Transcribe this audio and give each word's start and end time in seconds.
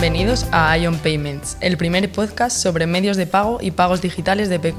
Bienvenidos 0.00 0.48
a 0.50 0.78
Ion 0.78 0.96
Payments, 0.96 1.58
el 1.60 1.76
primer 1.76 2.10
podcast 2.10 2.56
sobre 2.56 2.86
medios 2.86 3.18
de 3.18 3.26
pago 3.26 3.58
y 3.60 3.70
pagos 3.70 4.00
digitales 4.00 4.48
de 4.48 4.58
Pay. 4.58 4.72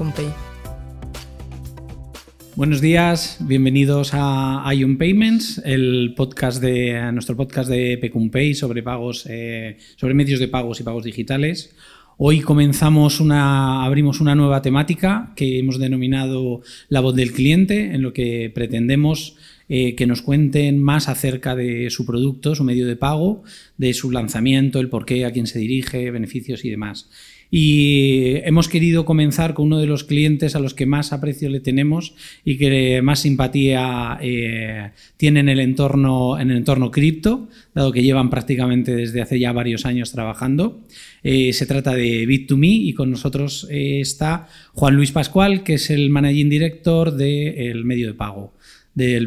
Buenos 2.56 2.80
días, 2.80 3.36
bienvenidos 3.38 4.10
a 4.14 4.68
Ion 4.74 4.98
Payments, 4.98 5.62
el 5.64 6.14
podcast 6.16 6.60
de 6.60 7.12
nuestro 7.12 7.36
podcast 7.36 7.70
de 7.70 7.98
Pay 8.32 8.54
sobre 8.54 8.82
pagos, 8.82 9.24
eh, 9.30 9.76
sobre 9.94 10.14
medios 10.14 10.40
de 10.40 10.48
pagos 10.48 10.80
y 10.80 10.82
pagos 10.82 11.04
digitales. 11.04 11.72
Hoy 12.16 12.40
comenzamos 12.40 13.20
una, 13.20 13.84
abrimos 13.84 14.20
una 14.20 14.34
nueva 14.34 14.60
temática 14.60 15.32
que 15.36 15.60
hemos 15.60 15.78
denominado 15.78 16.62
la 16.88 16.98
voz 16.98 17.14
del 17.14 17.32
cliente, 17.32 17.94
en 17.94 18.02
lo 18.02 18.12
que 18.12 18.50
pretendemos 18.52 19.36
eh, 19.74 19.94
que 19.94 20.06
nos 20.06 20.20
cuenten 20.20 20.82
más 20.82 21.08
acerca 21.08 21.56
de 21.56 21.88
su 21.88 22.04
producto, 22.04 22.54
su 22.54 22.62
medio 22.62 22.86
de 22.86 22.94
pago, 22.94 23.42
de 23.78 23.94
su 23.94 24.10
lanzamiento, 24.10 24.80
el 24.80 24.90
porqué, 24.90 25.24
a 25.24 25.30
quién 25.30 25.46
se 25.46 25.60
dirige, 25.60 26.10
beneficios 26.10 26.62
y 26.66 26.68
demás. 26.68 27.08
Y 27.50 28.36
hemos 28.44 28.68
querido 28.68 29.06
comenzar 29.06 29.54
con 29.54 29.66
uno 29.66 29.78
de 29.78 29.86
los 29.86 30.04
clientes 30.04 30.54
a 30.56 30.58
los 30.58 30.74
que 30.74 30.84
más 30.84 31.14
aprecio 31.14 31.48
le 31.48 31.60
tenemos 31.60 32.14
y 32.44 32.58
que 32.58 33.00
más 33.00 33.20
simpatía 33.20 34.18
eh, 34.20 34.90
tienen 35.16 35.48
en 35.48 35.58
el 35.58 35.60
entorno, 35.60 36.38
en 36.38 36.50
entorno 36.50 36.90
cripto, 36.90 37.48
dado 37.74 37.92
que 37.92 38.02
llevan 38.02 38.28
prácticamente 38.28 38.94
desde 38.94 39.22
hace 39.22 39.38
ya 39.38 39.52
varios 39.52 39.86
años 39.86 40.12
trabajando. 40.12 40.80
Eh, 41.22 41.54
se 41.54 41.64
trata 41.64 41.94
de 41.94 42.26
Bit2Me 42.28 42.68
y 42.68 42.92
con 42.92 43.10
nosotros 43.10 43.66
eh, 43.70 44.00
está 44.00 44.48
Juan 44.74 44.96
Luis 44.96 45.12
Pascual, 45.12 45.62
que 45.62 45.74
es 45.74 45.88
el 45.88 46.10
Managing 46.10 46.50
Director 46.50 47.16
del 47.16 47.86
medio 47.86 48.08
de 48.08 48.14
pago 48.14 48.52
de 48.94 49.20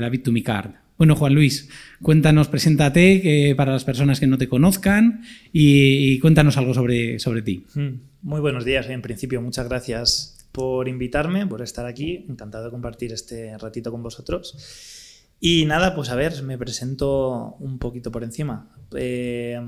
la 0.00 0.10
Bit2Me 0.10 0.42
Card. 0.42 0.70
Bueno, 1.00 1.16
Juan 1.16 1.34
Luis, 1.34 1.70
cuéntanos, 2.02 2.48
preséntate 2.48 3.54
para 3.56 3.72
las 3.72 3.84
personas 3.84 4.20
que 4.20 4.26
no 4.26 4.36
te 4.36 4.50
conozcan 4.50 5.22
y, 5.50 6.18
cuéntanos 6.18 6.58
algo 6.58 6.74
sobre, 6.74 7.18
sobre 7.18 7.40
ti. 7.40 7.64
Mm, 7.74 7.88
muy 8.20 8.42
buenos 8.42 8.66
días. 8.66 8.86
En 8.90 9.00
principio, 9.00 9.40
muchas 9.40 9.66
gracias 9.66 10.46
por 10.52 10.88
invitarme, 10.88 11.46
por 11.46 11.62
estar 11.62 11.86
aquí. 11.86 12.26
Encantado 12.28 12.66
de 12.66 12.70
compartir 12.70 13.14
este 13.14 13.56
ratito 13.56 13.90
con 13.90 14.02
vosotros. 14.02 15.16
Y 15.40 15.64
nada, 15.64 15.94
pues 15.94 16.10
a 16.10 16.16
ver, 16.16 16.42
me 16.42 16.58
presento 16.58 17.56
un 17.60 17.78
poquito 17.78 18.12
por 18.12 18.22
encima. 18.22 18.70
Eh, 18.94 19.58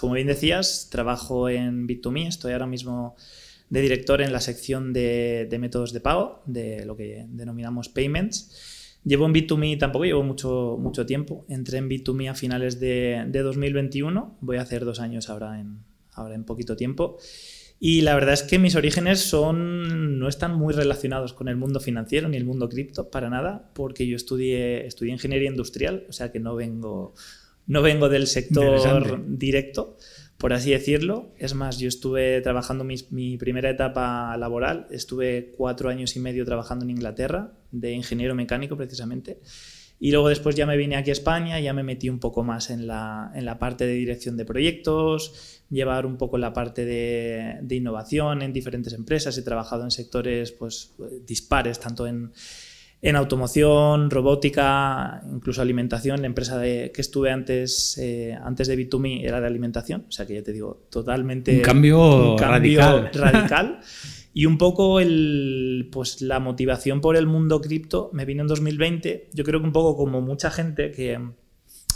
como 0.00 0.14
bien 0.14 0.26
decías, 0.26 0.88
trabajo 0.90 1.48
en 1.48 1.86
Bit2Me, 1.86 2.26
estoy 2.26 2.54
ahora 2.54 2.66
mismo 2.66 3.14
de 3.70 3.82
director 3.82 4.20
en 4.20 4.32
la 4.32 4.40
sección 4.40 4.92
de 4.92 5.56
métodos 5.60 5.92
de 5.92 6.00
pago, 6.00 6.42
de 6.46 6.84
lo 6.84 6.96
que 6.96 7.24
denominamos 7.28 7.88
payments. 7.88 8.81
Llevo 9.04 9.26
en 9.26 9.34
Bit2Me, 9.34 9.78
tampoco 9.78 10.04
llevo 10.04 10.22
mucho, 10.22 10.76
mucho 10.80 11.06
tiempo. 11.06 11.44
Entré 11.48 11.78
en 11.78 11.88
Bit2Me 11.88 12.30
a 12.30 12.34
finales 12.34 12.78
de, 12.78 13.28
2021. 13.32 14.38
Voy 14.40 14.56
a 14.56 14.62
hacer 14.62 14.84
dos 14.84 15.00
años 15.00 15.28
ahora 15.28 15.60
en, 15.60 15.78
ahora 16.12 16.34
en 16.34 16.44
poquito 16.44 16.76
tiempo. 16.76 17.18
Y 17.80 18.02
la 18.02 18.14
verdad 18.14 18.34
es 18.34 18.44
que 18.44 18.60
mis 18.60 18.76
orígenes 18.76 19.20
son, 19.20 20.20
no 20.20 20.28
están 20.28 20.54
muy 20.54 20.72
relacionados 20.72 21.32
con 21.32 21.48
el 21.48 21.56
mundo 21.56 21.80
financiero 21.80 22.28
ni 22.28 22.36
el 22.36 22.44
mundo 22.44 22.68
cripto, 22.68 23.10
para 23.10 23.28
nada, 23.28 23.70
porque 23.74 24.06
yo 24.06 24.14
estudié, 24.14 24.86
estudié 24.86 25.12
ingeniería 25.12 25.50
industrial, 25.50 26.06
o 26.08 26.12
sea 26.12 26.30
que 26.30 26.38
no 26.38 26.54
vengo, 26.54 27.14
no 27.66 27.82
vengo 27.82 28.08
del 28.08 28.28
sector 28.28 29.20
directo 29.26 29.96
por 30.42 30.52
así 30.52 30.72
decirlo. 30.72 31.30
Es 31.38 31.54
más, 31.54 31.78
yo 31.78 31.86
estuve 31.86 32.40
trabajando 32.40 32.82
mi, 32.82 33.36
primera 33.36 33.70
etapa 33.70 34.36
laboral, 34.36 34.88
estuve 34.90 35.52
cuatro 35.56 35.88
años 35.88 36.16
y 36.16 36.18
medio 36.18 36.44
trabajando 36.44 36.84
en 36.84 36.90
Inglaterra, 36.90 37.52
de 37.72 37.92
ingeniero 37.92 38.34
mecánico 38.34 38.76
precisamente. 38.76 39.40
Y 39.98 40.10
luego 40.10 40.28
después 40.28 40.56
ya 40.56 40.66
me 40.66 40.76
vine 40.76 40.96
aquí 40.96 41.10
a 41.10 41.12
España, 41.12 41.60
ya 41.60 41.72
me 41.72 41.84
metí 41.84 42.08
un 42.08 42.18
poco 42.18 42.42
más 42.42 42.70
en 42.70 42.88
la, 42.88 43.30
en 43.34 43.44
la 43.44 43.58
parte 43.58 43.86
de 43.86 43.92
dirección 43.92 44.36
de 44.36 44.44
proyectos, 44.44 45.62
llevar 45.70 46.06
un 46.06 46.16
poco 46.16 46.38
la 46.38 46.52
parte 46.52 46.84
de, 46.84 47.58
de 47.62 47.74
innovación 47.76 48.42
en 48.42 48.52
diferentes 48.52 48.92
empresas. 48.94 49.38
He 49.38 49.42
trabajado 49.42 49.84
en 49.84 49.92
sectores 49.92 50.50
pues, 50.50 50.94
dispares, 51.24 51.78
tanto 51.78 52.08
en, 52.08 52.32
en 53.00 53.16
automoción, 53.16 54.10
robótica, 54.10 55.22
incluso 55.32 55.60
alimentación. 55.60 56.20
La 56.20 56.26
empresa 56.26 56.58
de, 56.58 56.92
que 56.94 57.00
estuve 57.00 57.30
antes, 57.30 57.98
eh, 57.98 58.36
antes 58.42 58.68
de 58.68 58.78
Bit2Me 58.78 59.24
era 59.24 59.40
de 59.40 59.46
alimentación, 59.48 60.06
o 60.08 60.12
sea 60.12 60.24
que 60.24 60.34
ya 60.34 60.42
te 60.42 60.52
digo, 60.52 60.86
totalmente... 60.88 61.56
Un 61.56 61.62
cambio, 61.62 62.36
radical. 62.38 63.10
radical. 63.12 63.80
Y 64.34 64.46
un 64.46 64.58
poco 64.58 65.00
el, 65.00 65.88
pues, 65.92 66.22
la 66.22 66.40
motivación 66.40 67.00
por 67.00 67.16
el 67.16 67.26
mundo 67.26 67.60
cripto 67.60 68.10
me 68.12 68.24
vino 68.24 68.42
en 68.42 68.48
2020. 68.48 69.30
Yo 69.32 69.44
creo 69.44 69.60
que 69.60 69.66
un 69.66 69.72
poco 69.72 69.96
como 69.96 70.20
mucha 70.20 70.50
gente 70.50 70.90
que 70.90 71.18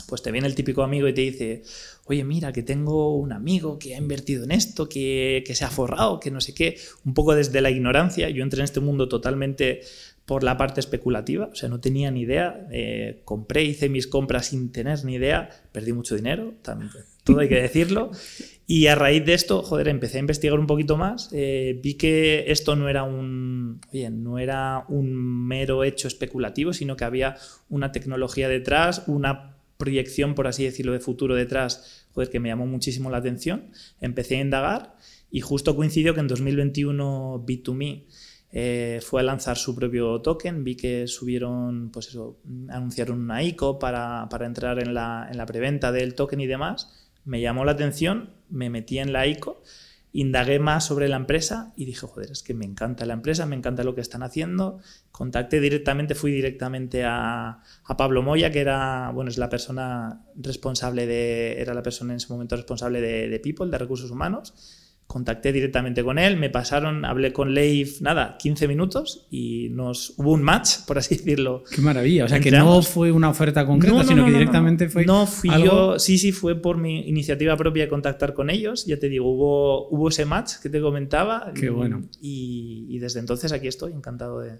pues 0.08 0.22
te 0.22 0.30
viene 0.30 0.46
el 0.46 0.54
típico 0.54 0.82
amigo 0.82 1.08
y 1.08 1.14
te 1.14 1.22
dice, 1.22 1.62
oye, 2.04 2.22
mira, 2.22 2.52
que 2.52 2.62
tengo 2.62 3.16
un 3.16 3.32
amigo 3.32 3.78
que 3.78 3.94
ha 3.94 3.98
invertido 3.98 4.44
en 4.44 4.52
esto, 4.52 4.88
que, 4.88 5.42
que 5.44 5.54
se 5.54 5.64
ha 5.64 5.70
forrado, 5.70 6.20
que 6.20 6.30
no 6.30 6.40
sé 6.40 6.54
qué. 6.54 6.76
Un 7.04 7.14
poco 7.14 7.34
desde 7.34 7.60
la 7.60 7.70
ignorancia. 7.70 8.28
Yo 8.28 8.42
entré 8.42 8.60
en 8.60 8.64
este 8.64 8.80
mundo 8.80 9.08
totalmente 9.08 9.80
por 10.26 10.42
la 10.42 10.56
parte 10.56 10.80
especulativa, 10.80 11.48
o 11.52 11.54
sea, 11.54 11.68
no 11.68 11.80
tenía 11.80 12.10
ni 12.10 12.22
idea, 12.22 12.66
eh, 12.72 13.22
compré, 13.24 13.62
hice 13.62 13.88
mis 13.88 14.08
compras 14.08 14.46
sin 14.46 14.72
tener 14.72 15.04
ni 15.04 15.14
idea, 15.14 15.48
perdí 15.70 15.92
mucho 15.92 16.16
dinero, 16.16 16.52
también, 16.62 16.90
todo 17.22 17.38
hay 17.38 17.48
que 17.48 17.62
decirlo, 17.62 18.10
y 18.68 18.88
a 18.88 18.96
raíz 18.96 19.24
de 19.24 19.34
esto, 19.34 19.62
joder, 19.62 19.86
empecé 19.86 20.16
a 20.16 20.20
investigar 20.20 20.58
un 20.58 20.66
poquito 20.66 20.96
más, 20.96 21.30
eh, 21.32 21.78
vi 21.82 21.94
que 21.94 22.50
esto 22.50 22.74
no 22.74 22.88
era 22.88 23.04
un, 23.04 23.80
oye, 23.92 24.10
no 24.10 24.38
era 24.38 24.84
un 24.88 25.14
mero 25.46 25.84
hecho 25.84 26.08
especulativo, 26.08 26.72
sino 26.72 26.96
que 26.96 27.04
había 27.04 27.36
una 27.68 27.92
tecnología 27.92 28.48
detrás, 28.48 29.04
una 29.06 29.56
proyección, 29.76 30.34
por 30.34 30.48
así 30.48 30.64
decirlo, 30.64 30.92
de 30.92 31.00
futuro 31.00 31.36
detrás, 31.36 32.06
joder, 32.12 32.28
que 32.28 32.40
me 32.40 32.48
llamó 32.48 32.66
muchísimo 32.66 33.08
la 33.08 33.18
atención, 33.18 33.70
empecé 34.00 34.36
a 34.36 34.40
indagar 34.40 34.96
y 35.30 35.40
justo 35.40 35.76
coincidió 35.76 36.14
que 36.14 36.20
en 36.20 36.28
2021 36.28 37.44
B2Me 37.46 38.04
eh, 38.52 39.00
fue 39.02 39.20
a 39.20 39.24
lanzar 39.24 39.58
su 39.58 39.74
propio 39.74 40.20
token, 40.22 40.64
vi 40.64 40.76
que 40.76 41.06
subieron, 41.06 41.90
pues 41.92 42.08
eso, 42.08 42.38
anunciaron 42.68 43.20
una 43.20 43.42
ICO 43.42 43.78
para, 43.78 44.28
entrar 44.40 44.78
en 44.80 44.94
la, 44.94 45.28
en 45.30 45.36
la, 45.36 45.46
preventa 45.46 45.92
del 45.92 46.14
token 46.14 46.40
y 46.40 46.46
demás, 46.46 47.05
me 47.26 47.40
llamó 47.42 47.64
la 47.66 47.72
atención, 47.72 48.30
me 48.48 48.70
metí 48.70 48.98
en 48.98 49.12
la 49.12 49.26
ICO, 49.26 49.62
indagué 50.12 50.58
más 50.58 50.86
sobre 50.86 51.08
la 51.08 51.16
empresa 51.16 51.74
y 51.76 51.84
dije, 51.84 52.06
joder, 52.06 52.30
es 52.30 52.42
que 52.42 52.54
me 52.54 52.64
encanta 52.64 53.04
la 53.04 53.12
empresa, 53.12 53.44
me 53.44 53.54
encanta 53.54 53.84
lo 53.84 53.94
que 53.94 54.00
están 54.00 54.22
haciendo, 54.22 54.78
contacté 55.12 55.60
directamente, 55.60 56.14
fui 56.14 56.32
directamente 56.32 57.04
a, 57.04 57.60
Pablo 57.98 58.22
Moya, 58.22 58.50
que 58.50 58.60
era, 58.60 59.10
bueno, 59.12 59.30
es 59.30 59.36
la 59.36 59.50
persona 59.50 60.24
responsable 60.36 61.06
de, 61.06 61.60
era 61.60 61.74
la 61.74 61.82
persona 61.82 62.14
en 62.14 62.16
ese 62.16 62.32
momento 62.32 62.56
responsable 62.56 63.02
de, 63.02 63.28
de 63.28 63.40
People, 63.40 63.70
de 63.70 63.76
recursos 63.76 64.10
humanos, 64.10 64.85
contacté 65.06 65.52
directamente 65.52 66.02
con 66.02 66.18
él, 66.18 66.36
me 66.36 66.50
pasaron, 66.50 67.04
hablé 67.04 67.32
con 67.32 67.54
Leif, 67.54 68.00
nada, 68.00 68.36
15 68.38 68.66
minutos 68.68 69.26
y 69.30 69.68
nos 69.70 70.14
hubo 70.16 70.32
un 70.32 70.42
match, 70.42 70.78
por 70.86 70.98
así 70.98 71.16
decirlo. 71.16 71.62
Qué 71.70 71.80
maravilla, 71.80 72.24
o 72.24 72.28
sea 72.28 72.40
que 72.40 72.50
no 72.50 72.82
fue 72.82 73.12
una 73.12 73.30
oferta 73.30 73.64
concreta, 73.64 74.04
sino 74.04 74.24
que 74.24 74.32
directamente 74.32 74.88
fue... 74.88 75.04
No, 75.06 75.26
fui 75.26 75.50
yo, 75.62 75.98
sí, 75.98 76.18
sí, 76.18 76.32
fue 76.32 76.60
por 76.60 76.76
mi 76.76 77.08
iniciativa 77.08 77.56
propia 77.56 77.88
contactar 77.88 78.34
con 78.34 78.50
ellos, 78.50 78.84
ya 78.86 78.98
te 78.98 79.08
digo, 79.08 79.30
hubo, 79.30 79.88
hubo 79.88 80.08
ese 80.08 80.24
match 80.24 80.54
que 80.62 80.68
te 80.68 80.80
comentaba. 80.80 81.52
Qué 81.54 81.70
bueno. 81.70 82.02
Y, 82.20 82.86
y 82.88 82.98
desde 82.98 83.20
entonces 83.20 83.52
aquí 83.52 83.68
estoy, 83.68 83.92
encantado 83.92 84.40
de... 84.40 84.58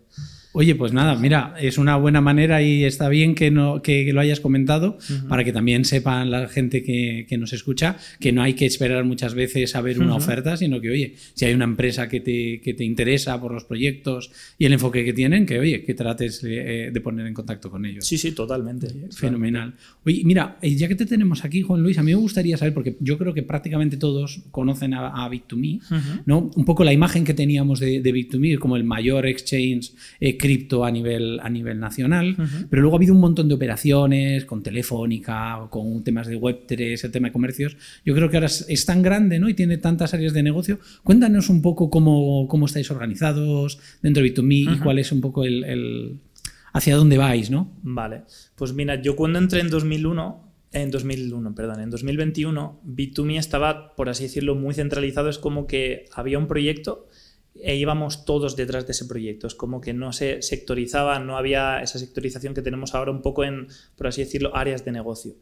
Oye, 0.59 0.75
pues 0.75 0.95
nada, 0.95 1.17
mira, 1.17 1.55
es 1.61 1.77
una 1.77 1.97
buena 1.97 2.23
manera 2.23 2.63
y 2.63 2.85
está 2.85 3.11
bien 3.11 3.35
que, 3.35 3.51
no, 3.51 3.83
que 3.83 4.11
lo 4.11 4.23
hayas 4.23 4.41
comentado 4.41 4.97
para 5.29 5.45
que 5.45 5.53
también 5.53 5.85
sepan 5.85 6.31
la 6.31 6.49
gente 6.49 6.83
que, 6.83 7.27
nos 7.37 7.53
escucha 7.53 7.99
que 8.21 8.33
no 8.33 8.41
hay 8.43 8.55
que 8.55 8.65
esperar 8.65 9.05
muchas 9.05 9.35
veces 9.35 9.77
a 9.77 9.83
ver 9.83 10.01
una 10.01 10.15
oferta, 10.15 10.57
sino 10.57 10.81
que, 10.81 10.89
oye, 10.89 11.15
si 11.35 11.45
hay 11.45 11.53
una 11.53 11.67
empresa 11.67 12.09
que 12.09 12.21
te, 12.21 12.63
que 12.63 12.73
te, 12.73 12.85
interesa 12.85 13.39
por 13.39 13.53
los 13.53 13.65
proyectos 13.65 14.31
y 14.57 14.65
el 14.65 14.73
enfoque 14.73 15.05
que 15.05 15.13
tienen, 15.13 15.45
que, 15.45 15.59
oye, 15.59 15.85
que 15.85 15.93
trates 15.93 16.41
de, 16.41 16.89
eh, 16.89 17.01
poner 17.03 17.27
en 17.27 17.35
contacto 17.35 17.71
con 17.71 17.85
ellos. 17.85 18.07
Sí, 18.07 18.17
sí, 18.17 18.33
totalmente. 18.33 18.89
Fenomenal. 19.15 19.75
Oye, 20.07 20.23
mira, 20.25 20.57
eh, 20.63 20.75
ya 20.75 20.89
que 20.89 20.95
te 20.95 21.05
tenemos 21.05 21.45
aquí, 21.45 21.61
Juan 21.61 21.83
Luis, 21.83 21.99
a 21.99 22.03
mí 22.03 22.13
me 22.13 22.19
gustaría 22.19 22.57
saber, 22.57 22.73
porque 22.73 22.97
yo 23.01 23.19
creo 23.19 23.35
que 23.35 23.43
prácticamente 23.43 23.99
todos 23.99 24.41
conocen 24.53 24.95
a, 24.95 25.29
Bit2Me, 25.29 25.83
¿no? 26.25 26.51
Un 26.57 26.65
poco 26.65 26.83
la 26.83 26.95
imagen 26.95 27.25
que 27.25 27.35
teníamos 27.35 27.79
de, 27.79 28.03
Bit2Me 28.03 28.59
como 28.59 28.79
el 28.79 28.85
mayor 28.85 29.27
exchange 29.27 29.93
eh, 30.19 30.39
cripto 30.47 30.85
a 30.85 30.93
nivel, 30.93 31.41
a 31.43 31.49
nivel 31.49 31.81
nacional, 31.81 32.37
pero 32.71 32.83
luego 32.83 32.95
ha 32.95 32.99
habido 32.99 33.15
un 33.15 33.21
montón 33.21 33.49
de 33.49 33.55
operaciones 33.57 34.45
con 34.45 34.63
Telefónica, 34.63 35.67
con 35.71 36.05
temas 36.05 36.29
de 36.29 36.39
Web3, 36.39 37.03
el 37.03 37.11
tema 37.11 37.29
de 37.29 37.33
comercios. 37.33 37.77
Yo 38.05 38.15
creo 38.15 38.31
que 38.31 38.37
ahora 38.37 38.47
es, 38.47 38.87
tan 38.87 39.03
grande 39.03 39.41
¿no? 39.41 39.49
y 39.49 39.55
tiene 39.55 39.77
tantas 39.79 40.15
áreas 40.15 40.33
de 40.33 40.45
negocio. 40.45 40.79
Cuéntanos 41.03 41.49
un 41.49 41.63
poco 41.63 41.91
cómo, 41.91 42.47
cómo 42.47 42.67
estáis 42.67 42.93
organizados 42.93 43.81
dentro 44.03 44.23
de 44.23 44.33
Bit2Me 44.33 44.77
y 44.77 44.79
cuál 44.79 45.01
es 45.01 45.11
un 45.11 45.21
poco 45.21 45.43
el, 45.43 46.21
hacia 46.73 46.95
dónde 46.95 47.19
vais, 47.19 47.51
¿no? 47.51 47.73
Vale, 47.83 48.23
pues 48.55 48.73
mira, 48.73 49.03
yo 49.03 49.17
cuando 49.17 49.41
entré 49.41 49.59
en 49.59 49.69
2001, 49.69 50.53
en 50.71 50.93
2001, 50.93 51.55
perdón, 51.57 51.81
en 51.81 51.91
2021, 51.91 52.83
Bit2Me 52.87 53.39
estaba, 53.39 53.97
por 53.97 54.09
así 54.09 54.23
decirlo, 54.25 54.55
muy 54.55 54.75
centralizado. 54.75 55.29
Es 55.29 55.39
como 55.39 55.67
que 55.67 56.05
había 56.15 56.39
un 56.39 56.47
proyecto 56.47 57.09
e 57.63 57.77
íbamos 57.77 58.25
todos 58.25 58.57
detrás 58.57 58.87
de 58.87 58.93
ese 58.93 59.07
proyecto. 59.07 59.47
Es 59.47 59.55
como 59.55 59.81
que 59.81 59.93
no 59.93 60.13
se 60.13 60.43
sectorizaba, 60.43 61.19
no 61.19 61.37
había 61.37 61.83
esa 61.83 61.99
sectorización 61.99 62.55
que 62.55 62.63
tenemos 62.63 62.95
ahora 62.95 63.11
un 63.11 63.23
poco 63.23 63.45
en, 63.45 63.69
por 63.97 64.07
así 64.07 64.23
decirlo, 64.23 64.55
áreas 64.57 64.85
de 64.85 64.93
negocio. 64.93 65.35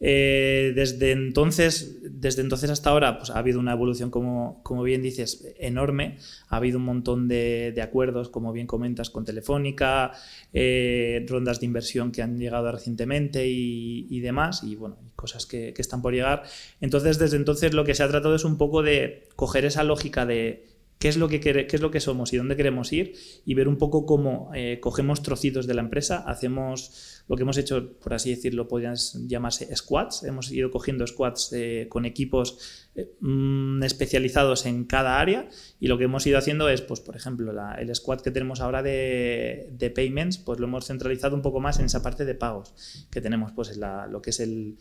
Eh, 0.00 0.72
desde, 0.76 1.10
entonces, 1.10 1.98
desde 2.02 2.42
entonces 2.42 2.70
hasta 2.70 2.90
ahora 2.90 3.18
pues, 3.18 3.30
ha 3.30 3.38
habido 3.38 3.58
una 3.58 3.72
evolución, 3.72 4.10
como, 4.10 4.62
como 4.62 4.82
bien 4.82 5.02
dices, 5.02 5.54
enorme. 5.58 6.18
Ha 6.48 6.56
habido 6.56 6.78
un 6.78 6.84
montón 6.84 7.28
de, 7.28 7.78
acuerdos, 7.82 8.28
como 8.28 8.52
bien 8.52 8.66
comentas, 8.66 9.10
con 9.10 9.24
Telefónica, 9.24 10.12
eh, 10.52 11.24
rondas 11.28 11.60
de 11.60 11.66
inversión 11.66 12.12
que 12.12 12.22
han 12.22 12.38
llegado 12.38 12.70
recientemente 12.70 13.46
y, 13.48 14.20
demás, 14.20 14.62
y 14.62 14.76
bueno, 14.76 14.98
cosas 15.16 15.46
que 15.46 15.74
están 15.76 16.02
por 16.02 16.14
llegar. 16.14 16.42
Entonces, 16.80 17.18
desde 17.18 17.36
entonces 17.36 17.74
lo 17.74 17.84
que 17.84 17.94
se 17.94 18.02
ha 18.02 18.08
tratado 18.08 18.34
es 18.34 18.44
un 18.44 18.58
poco 18.58 18.82
de 18.82 19.28
coger 19.36 19.64
esa 19.64 19.84
lógica 19.84 20.26
de 20.26 20.77
qué 20.98 21.08
es 21.08 21.16
lo 21.16 21.28
que, 21.28 21.40
qué 21.40 21.66
es 21.70 21.80
lo 21.80 21.90
que 21.90 22.00
somos 22.00 22.32
y 22.32 22.36
dónde 22.36 22.56
queremos 22.56 22.92
ir 22.92 23.14
y 23.44 23.54
ver 23.54 23.68
un 23.68 23.78
poco 23.78 24.04
cómo 24.04 24.50
eh, 24.54 24.78
cogemos 24.80 25.22
trocitos 25.22 25.66
de 25.66 25.74
la 25.74 25.82
empresa, 25.82 26.24
hacemos 26.26 27.22
lo 27.28 27.36
que 27.36 27.42
hemos 27.42 27.58
hecho, 27.58 27.92
por 28.00 28.14
así 28.14 28.30
decirlo, 28.30 28.68
podrían 28.68 28.96
llamarse 29.26 29.74
squads, 29.76 30.24
hemos 30.24 30.50
ido 30.50 30.70
cogiendo 30.70 31.06
squads 31.06 31.52
eh, 31.52 31.86
con 31.88 32.06
equipos 32.06 32.88
eh, 32.94 33.12
mm, 33.20 33.82
especializados 33.82 34.66
en 34.66 34.84
cada 34.84 35.20
área 35.20 35.48
y 35.78 35.88
lo 35.88 35.98
que 35.98 36.04
hemos 36.04 36.26
ido 36.26 36.38
haciendo 36.38 36.68
es, 36.68 36.80
pues 36.80 37.00
por 37.00 37.16
ejemplo, 37.16 37.52
el 37.78 37.94
squad 37.94 38.20
que 38.20 38.30
tenemos 38.30 38.60
ahora 38.60 38.82
de, 38.82 39.92
payments, 39.94 40.38
pues 40.38 40.58
lo 40.58 40.66
hemos 40.66 40.86
centralizado 40.86 41.36
un 41.36 41.42
poco 41.42 41.60
más 41.60 41.78
en 41.78 41.86
esa 41.86 42.02
parte 42.02 42.24
de 42.24 42.34
pagos 42.34 43.06
que 43.10 43.20
tenemos, 43.20 43.52
pues 43.52 43.76
la, 43.76 44.06
lo 44.06 44.22
que 44.22 44.30
es 44.30 44.40
el 44.40 44.78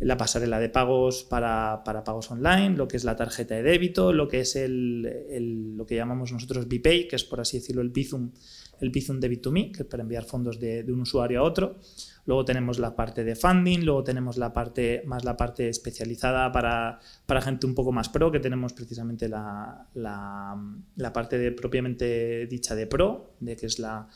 la 0.00 0.16
pasarela 0.16 0.60
de 0.60 0.68
pagos 0.68 1.24
para, 1.24 1.82
pagos 1.84 2.30
online, 2.30 2.76
lo 2.76 2.86
que 2.86 2.96
es 2.96 3.04
la 3.04 3.16
tarjeta 3.16 3.56
de 3.56 3.62
débito, 3.62 4.12
lo 4.12 4.28
que 4.28 4.40
es 4.40 4.54
el, 4.54 5.76
lo 5.76 5.86
que 5.86 5.96
llamamos 5.96 6.32
nosotros 6.32 6.68
BPay, 6.68 7.08
que 7.08 7.16
es 7.16 7.24
por 7.24 7.40
así 7.40 7.58
decirlo 7.58 7.82
el 7.82 7.90
Bizum, 7.90 8.30
el 8.80 8.90
Bizum 8.90 9.18
Debit 9.18 9.42
to 9.42 9.50
Me, 9.50 9.72
que 9.72 9.82
es 9.82 9.88
para 9.88 10.04
enviar 10.04 10.24
fondos 10.24 10.60
de, 10.60 10.84
un 10.88 11.00
usuario 11.00 11.40
a 11.40 11.42
otro. 11.42 11.80
Luego 12.26 12.44
tenemos 12.44 12.78
la 12.78 12.94
parte 12.94 13.24
de 13.24 13.34
funding, 13.34 13.80
luego 13.80 14.04
tenemos 14.04 14.36
la 14.36 14.52
parte 14.52 15.02
más 15.06 15.24
la 15.24 15.36
parte 15.36 15.68
especializada 15.68 16.52
para, 16.52 17.00
para 17.26 17.40
gente 17.40 17.66
un 17.66 17.74
poco 17.74 17.90
más 17.90 18.08
pro, 18.08 18.30
que 18.30 18.38
tenemos 18.38 18.74
precisamente 18.74 19.28
la, 19.28 19.88
la 19.94 21.12
parte 21.12 21.38
de 21.38 21.50
propiamente 21.52 22.46
dicha 22.46 22.76
de 22.76 22.86
pro, 22.86 23.34
de 23.40 23.56
que 23.56 23.66
es 23.66 23.78
la, 23.78 24.08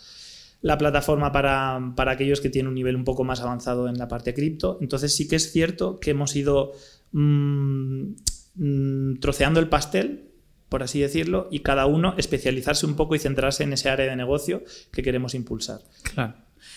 la 0.63 0.79
plataforma 0.79 1.33
para, 1.33 1.93
aquellos 2.11 2.41
que 2.41 2.49
tienen 2.49 2.69
un 2.69 2.75
nivel 2.75 2.97
un 2.97 3.05
poco 3.05 3.25
más 3.25 3.41
avanzado 3.41 3.89
en 3.89 3.99
la 3.99 4.09
parte 4.09 4.33
cripto. 4.33 4.79
Entonces 4.81 5.15
sí 5.15 5.29
que 5.29 5.37
es 5.37 5.53
cierto 5.53 5.99
que 5.99 6.13
hemos 6.13 6.35
ido 6.37 6.73
mm, 7.11 8.13
mm, 8.55 9.19
troceando 9.21 9.59
el 9.59 9.69
pastel, 9.69 10.31
por 10.69 10.85
así 10.85 11.01
decirlo, 11.01 11.49
y 11.51 11.61
cada 11.61 11.87
uno 11.87 12.15
especializarse 12.17 12.87
un 12.87 12.95
poco 12.95 13.17
y 13.17 13.19
centrarse 13.19 13.65
en 13.65 13.73
ese 13.73 13.91
área 13.91 14.07
de 14.07 14.17
negocio 14.17 14.63
que 14.93 15.03
queremos 15.03 15.35
impulsar. 15.35 15.81
Claro. 16.15 16.35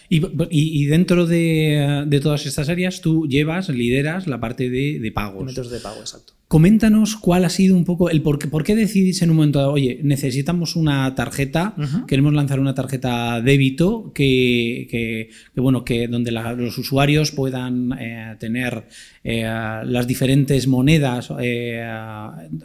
Y, 0.10 0.86
dentro 0.86 1.26
de, 1.26 2.20
todas 2.22 2.46
estas 2.46 2.70
áreas 2.70 3.02
tú 3.02 3.28
llevas, 3.28 3.70
lideras 3.70 4.28
la 4.28 4.40
parte 4.40 4.70
de, 4.70 5.00
de 5.00 5.12
pagos. 5.12 5.46
Métodos 5.46 5.72
de 5.72 5.80
pago, 5.80 6.00
exacto. 6.00 6.36
Coméntanos 6.48 7.16
cuál 7.16 7.44
ha 7.44 7.50
sido 7.50 7.76
un 7.76 7.86
poco 7.86 8.12
el 8.12 8.22
por 8.22 8.38
qué, 8.38 8.48
por 8.48 8.64
qué 8.64 8.76
decidís 8.76 9.24
en 9.24 9.32
un 9.32 9.38
momento 9.38 9.58
dado, 9.58 9.72
oye, 9.72 10.00
necesitamos 10.04 10.76
una 10.76 11.16
tarjeta, 11.16 11.74
queremos 12.08 12.36
lanzar 12.36 12.60
una 12.60 12.76
tarjeta 12.76 13.42
débito 13.42 14.12
que, 14.14 15.32
bueno, 15.56 15.84
que 15.84 16.08
donde 16.08 16.32
los 16.32 16.78
usuarios 16.78 17.32
puedan 17.32 17.94
eh, 18.00 18.36
tener 18.40 18.86
eh, 19.24 19.42
las 19.86 20.06
diferentes 20.06 20.68
monedas 20.68 21.30
eh, 21.40 21.84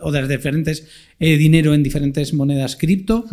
o 0.03 0.11
las 0.11 0.29
diferentes 0.29 0.87
dinero 1.19 1.73
en 1.73 1.83
diferentes 1.83 2.35
monedas 2.35 2.77
cripto 2.77 3.25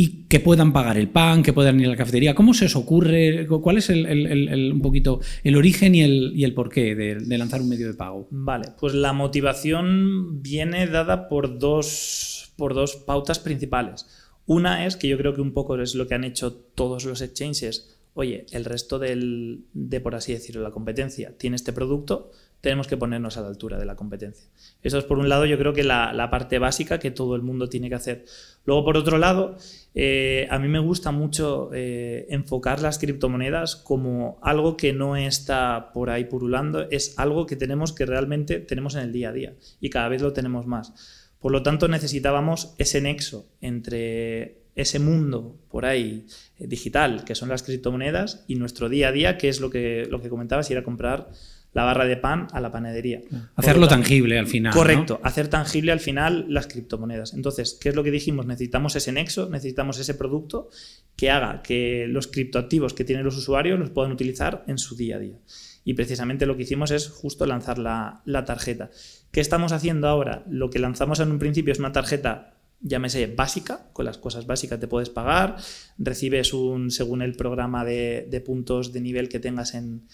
y 0.00 0.24
que 0.28 0.40
puedan 0.40 0.72
pagar 0.72 0.96
el 0.96 1.10
pan, 1.10 1.42
que 1.42 1.52
puedan 1.52 1.78
ir 1.78 1.84
a 1.84 1.90
la 1.90 1.96
cafetería. 1.96 2.34
¿Cómo 2.34 2.54
se 2.54 2.64
os 2.64 2.74
ocurre? 2.74 3.46
¿Cuál 3.46 3.76
es 3.76 3.90
el, 3.90 4.72
un 4.72 4.80
poquito 4.80 5.20
el 5.44 5.56
origen 5.56 5.94
y 5.94 6.02
el, 6.42 6.54
porqué 6.54 6.94
de, 6.94 7.36
lanzar 7.36 7.60
un 7.60 7.68
medio 7.68 7.86
de 7.86 7.92
pago? 7.92 8.26
Vale, 8.30 8.68
pues 8.80 8.94
la 8.94 9.12
motivación 9.12 10.40
viene 10.40 10.86
dada 10.86 11.28
por 11.28 11.58
dos, 11.58 12.50
por 12.56 12.72
dos 12.72 12.96
pautas 12.96 13.40
principales. 13.40 14.06
Una 14.46 14.86
es 14.86 14.96
que 14.96 15.06
yo 15.06 15.18
creo 15.18 15.34
que 15.34 15.42
un 15.42 15.52
poco 15.52 15.78
es 15.78 15.94
lo 15.94 16.06
que 16.06 16.14
han 16.14 16.24
hecho 16.24 16.54
todos 16.54 17.04
los 17.04 17.20
exchanges. 17.20 17.98
Oye, 18.14 18.46
el 18.52 18.64
resto 18.64 18.98
del, 18.98 19.66
de, 19.74 20.00
por 20.00 20.14
así 20.14 20.32
decirlo, 20.32 20.62
la 20.62 20.70
competencia 20.70 21.36
tiene 21.36 21.56
este 21.56 21.74
producto, 21.74 22.30
tenemos 22.60 22.86
que 22.86 22.96
ponernos 22.96 23.36
a 23.36 23.40
la 23.42 23.48
altura 23.48 23.78
de 23.78 23.86
la 23.86 23.96
competencia. 23.96 24.48
Eso 24.82 24.98
es 24.98 25.04
por 25.04 25.18
un 25.18 25.28
lado, 25.28 25.46
yo 25.46 25.56
creo 25.58 25.72
que 25.72 25.84
la, 25.84 26.28
parte 26.30 26.58
básica 26.58 26.98
que 26.98 27.10
todo 27.10 27.34
el 27.34 27.42
mundo 27.42 27.68
tiene 27.68 27.88
que 27.88 27.94
hacer. 27.94 28.24
Luego, 28.64 28.84
por 28.84 28.96
otro 28.96 29.18
lado, 29.18 29.56
eh, 29.94 30.46
a 30.50 30.58
mí 30.58 30.68
me 30.68 30.78
gusta 30.78 31.10
mucho 31.10 31.70
eh, 31.72 32.26
enfocar 32.28 32.80
las 32.80 32.98
criptomonedas 32.98 33.76
como 33.76 34.38
algo 34.42 34.76
que 34.76 34.92
no 34.92 35.16
está 35.16 35.90
por 35.92 36.10
ahí 36.10 36.24
purulando, 36.24 36.86
es 36.90 37.18
algo 37.18 37.46
que 37.46 37.56
tenemos 37.56 37.92
que 37.92 38.06
realmente 38.06 38.60
tenemos 38.60 38.94
en 38.94 39.02
el 39.02 39.12
día 39.12 39.30
a 39.30 39.32
día 39.32 39.54
y 39.80 39.90
cada 39.90 40.08
vez 40.08 40.22
lo 40.22 40.32
tenemos 40.32 40.66
más. 40.66 40.92
Por 41.40 41.52
lo 41.52 41.62
tanto, 41.62 41.88
necesitábamos 41.88 42.74
ese 42.76 43.00
nexo 43.00 43.48
entre 43.62 44.60
ese 44.76 44.98
mundo 44.98 45.56
por 45.68 45.86
ahí 45.86 46.26
eh, 46.58 46.66
digital, 46.66 47.24
que 47.24 47.34
son 47.34 47.48
las 47.48 47.62
criptomonedas, 47.62 48.44
y 48.46 48.56
nuestro 48.56 48.88
día 48.88 49.08
a 49.08 49.12
día, 49.12 49.38
que 49.38 49.48
es 49.48 49.60
lo 49.60 49.70
que, 49.70 50.06
lo 50.10 50.20
que 50.20 50.28
comentabas, 50.28 50.70
ir 50.70 50.78
a 50.78 50.84
comprar 50.84 51.30
la 51.72 51.84
barra 51.84 52.04
de 52.04 52.16
pan 52.16 52.48
a 52.52 52.60
la 52.60 52.70
panadería. 52.72 53.22
Hacerlo 53.54 53.86
tangible 53.86 54.38
al 54.38 54.46
final. 54.46 54.72
Correcto, 54.72 55.20
hacer 55.22 55.48
tangible 55.48 55.92
al 55.92 56.00
final 56.00 56.46
las 56.48 56.66
criptomonedas. 56.66 57.34
Entonces, 57.34 57.78
¿qué 57.80 57.90
es 57.90 57.94
lo 57.94 58.02
que 58.02 58.10
dijimos? 58.10 58.46
Necesitamos 58.46 58.96
ese 58.96 59.12
nexo, 59.12 59.48
necesitamos 59.48 59.98
ese 59.98 60.14
producto 60.14 60.68
que 61.16 61.30
haga 61.30 61.62
que 61.62 62.06
los 62.08 62.26
criptoactivos 62.26 62.94
que 62.94 63.04
tienen 63.04 63.24
los 63.24 63.36
usuarios 63.36 63.78
los 63.78 63.90
puedan 63.90 64.12
utilizar 64.12 64.64
en 64.66 64.78
su 64.78 64.96
día 64.96 65.16
a 65.16 65.20
día. 65.20 65.36
Y 65.84 65.94
precisamente 65.94 66.44
lo 66.44 66.56
que 66.56 66.64
hicimos 66.64 66.90
es 66.90 67.08
justo 67.08 67.46
lanzar 67.46 67.78
la, 67.78 68.22
la 68.24 68.44
tarjeta. 68.44 68.90
¿Qué 69.30 69.40
estamos 69.40 69.72
haciendo 69.72 70.08
ahora? 70.08 70.44
Lo 70.48 70.70
que 70.70 70.78
lanzamos 70.78 71.20
en 71.20 71.30
un 71.30 71.38
principio 71.38 71.72
es 71.72 71.78
una 71.78 71.92
tarjeta 71.92 72.54
llámese 72.82 73.26
básica, 73.26 73.90
con 73.92 74.06
las 74.06 74.16
cosas 74.16 74.46
básicas 74.46 74.80
te 74.80 74.88
puedes 74.88 75.10
pagar, 75.10 75.56
recibes 75.98 76.54
un, 76.54 76.90
según 76.90 77.20
el 77.20 77.34
programa 77.34 77.84
de, 77.84 78.26
de 78.30 78.40
puntos 78.40 78.90
de 78.90 79.02
nivel 79.02 79.28
que 79.28 79.38
tengas 79.38 79.74
en, 79.74 80.06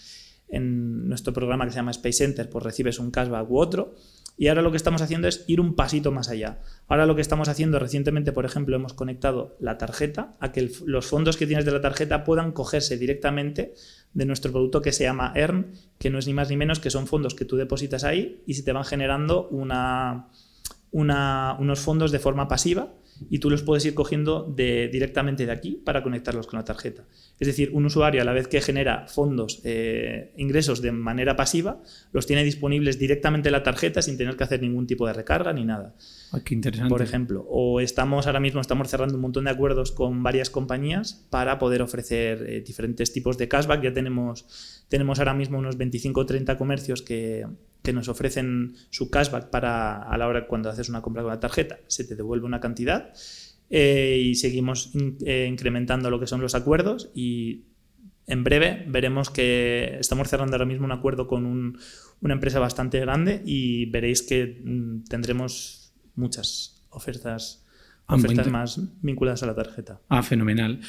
en 0.49 1.07
nuestro 1.07 1.33
programa 1.33 1.65
que 1.65 1.71
se 1.71 1.77
llama 1.77 1.91
Space 1.91 2.17
Center, 2.17 2.49
pues 2.49 2.63
recibes 2.63 2.99
un 2.99 3.11
cashback 3.11 3.49
u 3.49 3.57
otro. 3.59 3.95
Y 4.39 4.49
ahora 4.49 4.61
lo 4.61 4.69
que 4.69 4.77
estamos 4.77 5.01
haciendo 5.01 5.27
es 5.27 5.43
ir 5.47 5.59
un 5.59 5.75
pasito 5.75 6.11
más 6.11 6.29
allá. 6.29 6.61
Ahora 6.87 7.07
lo 7.07 7.15
que 7.15 7.21
estamos 7.21 7.49
haciendo 7.49 7.79
recientemente, 7.79 8.31
por 8.31 8.45
ejemplo, 8.45 8.75
hemos 8.75 8.93
conectado 8.93 9.57
la 9.59 9.79
tarjeta 9.79 10.35
a 10.39 10.51
que 10.51 10.69
los 10.85 11.07
fondos 11.07 11.37
que 11.37 11.47
tienes 11.47 11.65
de 11.65 11.71
la 11.71 11.81
tarjeta 11.81 12.23
puedan 12.23 12.51
cogerse 12.51 12.97
directamente 12.97 13.73
de 14.13 14.25
nuestro 14.25 14.51
producto 14.51 14.81
que 14.83 14.91
se 14.91 15.05
llama 15.05 15.33
Earn, 15.35 15.73
que 15.97 16.11
no 16.11 16.19
es 16.19 16.27
ni 16.27 16.33
más 16.33 16.49
ni 16.49 16.57
menos 16.57 16.79
que 16.79 16.91
son 16.91 17.07
fondos 17.07 17.33
que 17.33 17.45
tú 17.45 17.57
depositas 17.57 18.03
ahí 18.03 18.43
y 18.45 18.53
se 18.53 18.63
te 18.63 18.71
van 18.71 18.85
generando 18.85 19.47
una, 19.49 20.29
unos 20.91 21.79
fondos 21.79 22.11
de 22.11 22.19
forma 22.19 22.47
pasiva 22.47 22.93
y 23.29 23.39
tú 23.39 23.49
los 23.49 23.63
puedes 23.63 23.85
ir 23.85 23.93
cogiendo 23.93 24.53
directamente 24.55 25.45
de 25.45 25.51
aquí 25.51 25.81
para 25.83 26.03
conectarlos 26.03 26.47
con 26.47 26.57
la 26.57 26.65
tarjeta. 26.65 27.05
Es 27.39 27.47
decir, 27.47 27.71
un 27.73 27.85
usuario 27.85 28.21
a 28.21 28.25
la 28.25 28.33
vez 28.33 28.47
que 28.47 28.61
genera 28.61 29.07
fondos, 29.07 29.61
eh, 29.63 30.33
ingresos 30.37 30.81
de 30.81 30.91
manera 30.91 31.35
pasiva, 31.35 31.81
los 32.11 32.25
tiene 32.25 32.43
disponibles 32.43 32.99
directamente 32.99 33.49
en 33.49 33.53
la 33.53 33.63
tarjeta 33.63 34.01
sin 34.01 34.17
tener 34.17 34.35
que 34.35 34.43
hacer 34.43 34.61
ningún 34.61 34.87
tipo 34.87 35.07
de 35.07 35.13
recarga 35.13 35.53
ni 35.53 35.65
nada. 35.65 35.95
Interesante. 36.49 36.89
Por 36.89 37.01
ejemplo, 37.01 37.45
o 37.49 37.79
estamos 37.79 38.27
ahora 38.27 38.39
mismo 38.39 38.61
estamos 38.61 38.89
cerrando 38.89 39.15
un 39.15 39.21
montón 39.21 39.45
de 39.45 39.51
acuerdos 39.51 39.91
con 39.91 40.23
varias 40.23 40.49
compañías 40.49 41.25
para 41.29 41.59
poder 41.59 41.81
ofrecer 41.81 42.43
eh, 42.47 42.61
diferentes 42.61 43.13
tipos 43.13 43.37
de 43.37 43.47
cashback. 43.47 43.83
Ya 43.83 43.93
tenemos, 43.93 44.85
tenemos 44.89 45.19
ahora 45.19 45.33
mismo 45.33 45.57
unos 45.57 45.77
25 45.77 46.19
o 46.19 46.25
30 46.25 46.57
comercios 46.57 47.01
que, 47.01 47.45
que 47.81 47.93
nos 47.93 48.09
ofrecen 48.09 48.75
su 48.89 49.09
cashback 49.09 49.49
para 49.49 50.03
a 50.03 50.17
la 50.17 50.27
hora 50.27 50.47
cuando 50.47 50.69
haces 50.69 50.89
una 50.89 51.01
compra 51.01 51.23
con 51.23 51.31
la 51.31 51.39
tarjeta, 51.39 51.79
se 51.87 52.03
te 52.03 52.15
devuelve 52.15 52.45
una 52.45 52.59
cantidad 52.59 53.13
eh, 53.69 54.21
y 54.21 54.35
seguimos 54.35 54.91
eh, 55.25 55.47
incrementando 55.49 56.09
lo 56.09 56.19
que 56.19 56.27
son 56.27 56.41
los 56.41 56.55
acuerdos 56.55 57.09
y 57.13 57.65
en 58.25 58.43
breve 58.43 58.83
veremos 58.87 59.29
que 59.29 59.97
estamos 59.99 60.27
cerrando 60.27 60.55
ahora 60.55 60.65
mismo 60.65 60.85
un 60.85 60.91
acuerdo 60.91 61.27
con 61.27 61.77
una 62.21 62.33
empresa 62.33 62.59
bastante 62.59 62.99
grande 62.99 63.41
y 63.45 63.85
veréis 63.85 64.21
que 64.21 64.61
mm, 64.63 65.05
tendremos 65.05 65.86
muchas 66.17 66.81
ofertas 66.89 67.63
Ah, 68.09 68.15
ofertas 68.15 68.47
más 68.47 68.79
vinculadas 69.01 69.43
a 69.43 69.47
la 69.47 69.53
tarjeta. 69.53 69.99
Ah, 70.07 70.23
fenomenal. 70.23 70.79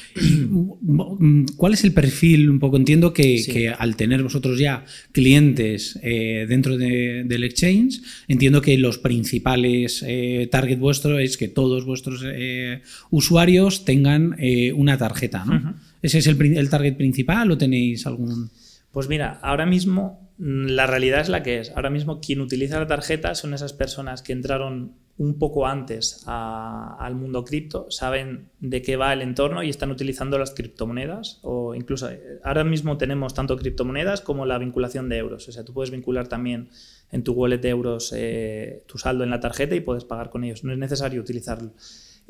¿Cuál 1.57 1.73
es 1.73 1.83
el 1.83 1.91
perfil? 1.91 2.49
Un 2.49 2.59
poco 2.59 2.77
entiendo 2.77 3.11
que, 3.11 3.73
al 3.77 3.97
tener 3.97 4.23
vosotros 4.23 4.57
ya 4.57 4.85
clientes 5.11 5.99
eh, 6.01 6.45
dentro 6.47 6.77
del 6.77 7.43
exchange, 7.43 8.01
entiendo 8.29 8.61
que 8.61 8.77
los 8.77 8.99
principales 8.99 10.01
eh, 10.07 10.47
target 10.49 10.79
vuestro 10.79 11.19
es 11.19 11.35
que 11.35 11.49
todos 11.49 11.83
vuestros 11.83 12.23
eh, 12.25 12.83
usuarios 13.09 13.83
tengan 13.83 14.37
una 14.75 14.97
tarjeta, 14.97 15.43
¿no? 15.43 15.75
¿Ese 16.01 16.19
es 16.19 16.27
el, 16.27 16.41
el 16.57 16.69
target 16.69 16.95
principal 16.95 17.51
o 17.51 17.57
tenéis 17.57 18.07
algún...? 18.07 18.49
Pues 18.93 19.09
mira, 19.09 19.39
ahora 19.43 19.65
mismo 19.65 20.31
mm, 20.37 20.67
la 20.67 20.87
realidad 20.87 21.19
es 21.19 21.27
la 21.27 21.43
que 21.43 21.59
es. 21.59 21.71
Ahora 21.75 21.89
mismo 21.89 22.21
quien 22.21 22.39
utiliza 22.39 22.79
la 22.79 22.87
tarjeta 22.87 23.35
son 23.35 23.53
esas 23.53 23.73
personas 23.73 24.21
que 24.21 24.31
entraron 24.31 24.93
un 25.19 25.37
poco 25.37 25.67
antes 25.67 26.23
al 26.25 27.13
mundo 27.15 27.43
cripto, 27.43 27.91
saben 27.91 28.47
de 28.61 28.81
qué 28.81 28.95
va 28.95 29.11
el 29.11 29.21
entorno 29.21 29.63
y 29.63 29.69
están 29.69 29.91
utilizando 29.91 30.39
las 30.39 30.51
criptomonedas 30.51 31.39
o 31.43 31.75
incluso 31.75 32.09
eh, 32.09 32.39
ahora 32.41 32.63
mismo 32.63 32.97
tenemos 32.97 33.33
tanto 33.33 33.57
criptomonedas 33.57 34.21
como 34.21 34.45
la 34.45 34.57
vinculación 34.57 35.09
de 35.09 35.17
euros. 35.17 35.49
O 35.49 35.51
sea, 35.51 35.65
tú 35.65 35.73
puedes 35.73 35.91
vincular 35.91 36.29
también 36.29 36.69
en 37.11 37.23
tu 37.25 37.33
wallet 37.33 37.57
de 37.57 37.67
euros 37.67 38.13
eh, 38.15 38.83
tu 38.87 38.97
saldo 38.97 39.25
en 39.25 39.29
la 39.29 39.41
tarjeta 39.41 39.75
y 39.75 39.81
puedes 39.81 40.05
pagar 40.05 40.29
con 40.29 40.45
ellos. 40.45 40.63
No 40.63 40.71
es 40.71 40.79
necesario 40.79 41.19
utilizar 41.19 41.59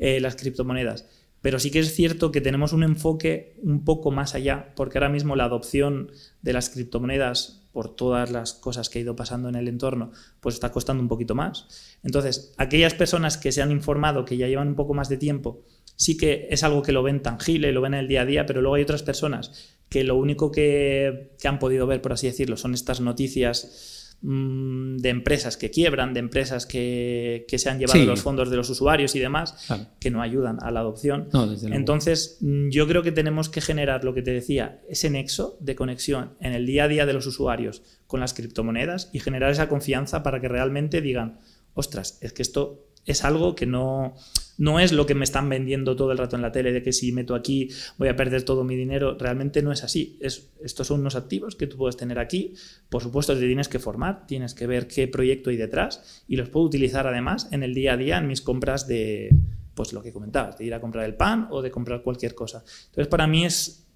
eh, 0.00 0.18
las 0.18 0.34
criptomonedas. 0.34 1.06
Pero 1.42 1.58
sí 1.58 1.70
que 1.70 1.78
es 1.78 1.94
cierto 1.94 2.32
que 2.32 2.40
tenemos 2.40 2.72
un 2.72 2.82
enfoque 2.82 3.56
un 3.62 3.84
poco 3.84 4.10
más 4.10 4.34
allá, 4.34 4.72
porque 4.76 4.98
ahora 4.98 5.08
mismo 5.08 5.36
la 5.36 5.44
adopción 5.44 6.10
de 6.42 6.52
las 6.52 6.70
criptomonedas 6.70 7.68
por 7.72 7.94
todas 7.94 8.30
las 8.30 8.52
cosas 8.52 8.88
que 8.88 8.98
ha 8.98 9.02
ido 9.02 9.16
pasando 9.16 9.48
en 9.48 9.54
el 9.54 9.68
entorno, 9.68 10.12
pues 10.40 10.56
está 10.56 10.72
costando 10.72 11.02
un 11.02 11.08
poquito 11.08 11.34
más. 11.34 11.98
Entonces, 12.02 12.52
aquellas 12.58 12.94
personas 12.94 13.38
que 13.38 13.52
se 13.52 13.62
han 13.62 13.70
informado, 13.70 14.24
que 14.24 14.36
ya 14.36 14.48
llevan 14.48 14.68
un 14.68 14.74
poco 14.74 14.92
más 14.92 15.08
de 15.08 15.16
tiempo, 15.16 15.62
sí 15.96 16.16
que 16.16 16.48
es 16.50 16.64
algo 16.64 16.82
que 16.82 16.92
lo 16.92 17.02
ven 17.02 17.22
tangible, 17.22 17.72
lo 17.72 17.80
ven 17.80 17.94
en 17.94 18.00
el 18.00 18.08
día 18.08 18.22
a 18.22 18.26
día, 18.26 18.46
pero 18.46 18.60
luego 18.60 18.74
hay 18.74 18.82
otras 18.82 19.02
personas 19.02 19.76
que 19.88 20.04
lo 20.04 20.16
único 20.16 20.50
que, 20.50 21.36
que 21.40 21.48
han 21.48 21.58
podido 21.58 21.86
ver, 21.86 22.02
por 22.02 22.12
así 22.12 22.26
decirlo, 22.26 22.56
son 22.56 22.74
estas 22.74 23.00
noticias 23.00 23.99
Mm, 24.22 24.98
de 24.98 25.08
empresas 25.08 25.56
que 25.56 25.70
quiebran, 25.70 26.12
de 26.12 26.20
empresas 26.20 26.66
que, 26.66 27.46
se 27.48 27.70
han 27.70 27.78
llevado 27.78 28.04
los 28.04 28.20
fondos 28.20 28.50
de 28.50 28.56
los 28.58 28.68
usuarios 28.68 29.14
y 29.14 29.18
demás, 29.18 29.66
que 29.98 30.10
no 30.10 30.20
ayudan 30.20 30.58
a 30.62 30.70
la 30.70 30.80
adopción. 30.80 31.30
Entonces, 31.72 32.36
mm, 32.40 32.68
yo 32.68 32.86
creo 32.86 33.02
que 33.02 33.12
tenemos 33.12 33.48
que 33.48 33.62
generar 33.62 34.04
lo 34.04 34.12
que 34.12 34.20
te 34.20 34.32
decía, 34.32 34.82
ese 34.90 35.08
nexo 35.08 35.56
de 35.60 35.74
conexión 35.74 36.34
en 36.40 36.52
el 36.52 36.66
día 36.66 36.84
a 36.84 36.88
día 36.88 37.06
de 37.06 37.14
los 37.14 37.26
usuarios 37.26 37.82
con 38.06 38.20
las 38.20 38.34
criptomonedas 38.34 39.08
y 39.14 39.20
generar 39.20 39.52
esa 39.52 39.70
confianza 39.70 40.22
para 40.22 40.38
que 40.38 40.48
realmente 40.48 41.00
digan, 41.00 41.38
ostras, 41.72 42.18
es 42.20 42.34
que 42.34 42.42
esto 42.42 42.88
es 43.06 43.24
algo 43.24 43.54
que 43.54 43.64
no, 43.64 44.16
no 44.60 44.78
es 44.78 44.92
lo 44.92 45.06
que 45.06 45.14
me 45.14 45.24
están 45.24 45.48
vendiendo 45.48 45.96
todo 45.96 46.12
el 46.12 46.18
rato 46.18 46.36
en 46.36 46.42
la 46.42 46.52
tele 46.52 46.70
de 46.70 46.82
que 46.82 46.92
si 46.92 47.12
meto 47.12 47.34
aquí 47.34 47.70
voy 47.96 48.08
a 48.08 48.14
perder 48.14 48.42
todo 48.42 48.62
mi 48.62 48.76
dinero. 48.76 49.16
Realmente 49.18 49.62
no 49.62 49.72
es 49.72 49.82
así. 49.84 50.18
Es, 50.20 50.50
estos 50.62 50.86
son 50.86 51.00
unos 51.00 51.16
activos 51.16 51.56
que 51.56 51.66
tú 51.66 51.78
puedes 51.78 51.96
tener 51.96 52.18
aquí. 52.18 52.52
Por 52.90 53.02
supuesto, 53.02 53.32
te 53.32 53.40
tienes 53.40 53.70
que 53.70 53.78
formar, 53.78 54.26
tienes 54.26 54.52
que 54.52 54.66
ver 54.66 54.86
qué 54.86 55.08
proyecto 55.08 55.48
hay 55.48 55.56
detrás 55.56 56.22
y 56.28 56.36
los 56.36 56.50
puedo 56.50 56.66
utilizar 56.66 57.06
además 57.06 57.48
en 57.52 57.62
el 57.62 57.72
día 57.72 57.94
a 57.94 57.96
día 57.96 58.18
en 58.18 58.26
mis 58.26 58.42
compras 58.42 58.86
de, 58.86 59.34
pues 59.74 59.94
lo 59.94 60.02
que 60.02 60.12
comentabas, 60.12 60.58
de 60.58 60.66
ir 60.66 60.74
a 60.74 60.80
comprar 60.82 61.06
el 61.06 61.14
pan 61.14 61.48
o 61.50 61.62
de 61.62 61.70
comprar 61.70 62.02
cualquier 62.02 62.34
cosa. 62.34 62.62
Entonces, 62.88 63.08
para 63.08 63.26
mí 63.26 63.46
es 63.46 63.86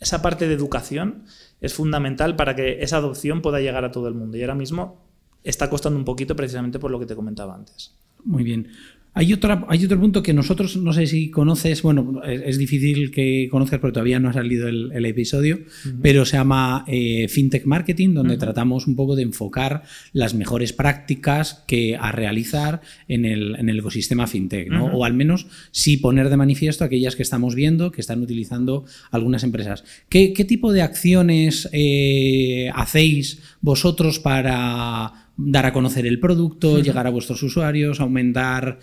esa 0.00 0.20
parte 0.20 0.46
de 0.46 0.52
educación 0.52 1.24
es 1.62 1.72
fundamental 1.72 2.36
para 2.36 2.54
que 2.54 2.82
esa 2.82 2.98
adopción 2.98 3.40
pueda 3.40 3.58
llegar 3.60 3.86
a 3.86 3.90
todo 3.90 4.06
el 4.06 4.12
mundo. 4.12 4.36
Y 4.36 4.42
ahora 4.42 4.54
mismo 4.54 5.08
está 5.42 5.70
costando 5.70 5.98
un 5.98 6.04
poquito 6.04 6.36
precisamente 6.36 6.78
por 6.78 6.90
lo 6.90 7.00
que 7.00 7.06
te 7.06 7.16
comentaba 7.16 7.54
antes. 7.54 7.96
Muy 8.22 8.44
bien. 8.44 8.68
Hay, 9.16 9.32
otra, 9.32 9.64
hay 9.68 9.84
otro 9.84 10.00
punto 10.00 10.22
que 10.24 10.34
nosotros, 10.34 10.76
no 10.76 10.92
sé 10.92 11.06
si 11.06 11.30
conoces, 11.30 11.82
bueno, 11.82 12.20
es, 12.24 12.58
difícil 12.58 13.12
que 13.12 13.48
conozcas 13.48 13.78
porque 13.78 13.94
todavía 13.94 14.18
no 14.18 14.28
ha 14.28 14.32
salido 14.32 14.66
el, 14.66 15.04
episodio, 15.06 15.60
pero 16.02 16.24
se 16.24 16.36
llama 16.36 16.84
eh, 16.88 17.28
FinTech 17.28 17.64
Marketing, 17.64 18.14
donde 18.14 18.36
tratamos 18.36 18.88
un 18.88 18.96
poco 18.96 19.14
de 19.14 19.22
enfocar 19.22 19.84
las 20.12 20.34
mejores 20.34 20.72
prácticas 20.72 21.62
que 21.68 21.96
a 21.96 22.10
realizar 22.10 22.80
en 23.06 23.24
el, 23.24 23.78
ecosistema 23.78 24.26
FinTech, 24.26 24.68
¿no? 24.68 24.86
o 24.86 25.04
al 25.04 25.14
menos 25.14 25.46
sí 25.70 25.96
poner 25.96 26.28
de 26.28 26.36
manifiesto 26.36 26.84
aquellas 26.84 27.14
que 27.14 27.22
estamos 27.22 27.54
viendo 27.54 27.92
que 27.92 28.00
están 28.00 28.20
utilizando 28.20 28.84
algunas 29.12 29.44
empresas. 29.44 29.84
¿Qué, 30.08 30.32
tipo 30.44 30.72
de 30.72 30.82
acciones 30.82 31.68
eh, 31.72 32.70
hacéis 32.74 33.42
vosotros 33.60 34.18
para 34.18 35.23
dar 35.36 35.66
a 35.66 35.72
conocer 35.72 36.06
el 36.06 36.20
producto, 36.20 36.78
llegar 36.78 37.06
a 37.06 37.10
vuestros 37.10 37.42
usuarios, 37.42 38.00
aumentar 38.00 38.78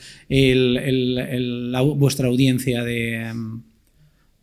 vuestra 1.96 2.28
audiencia 2.28 2.84
de, 2.84 3.34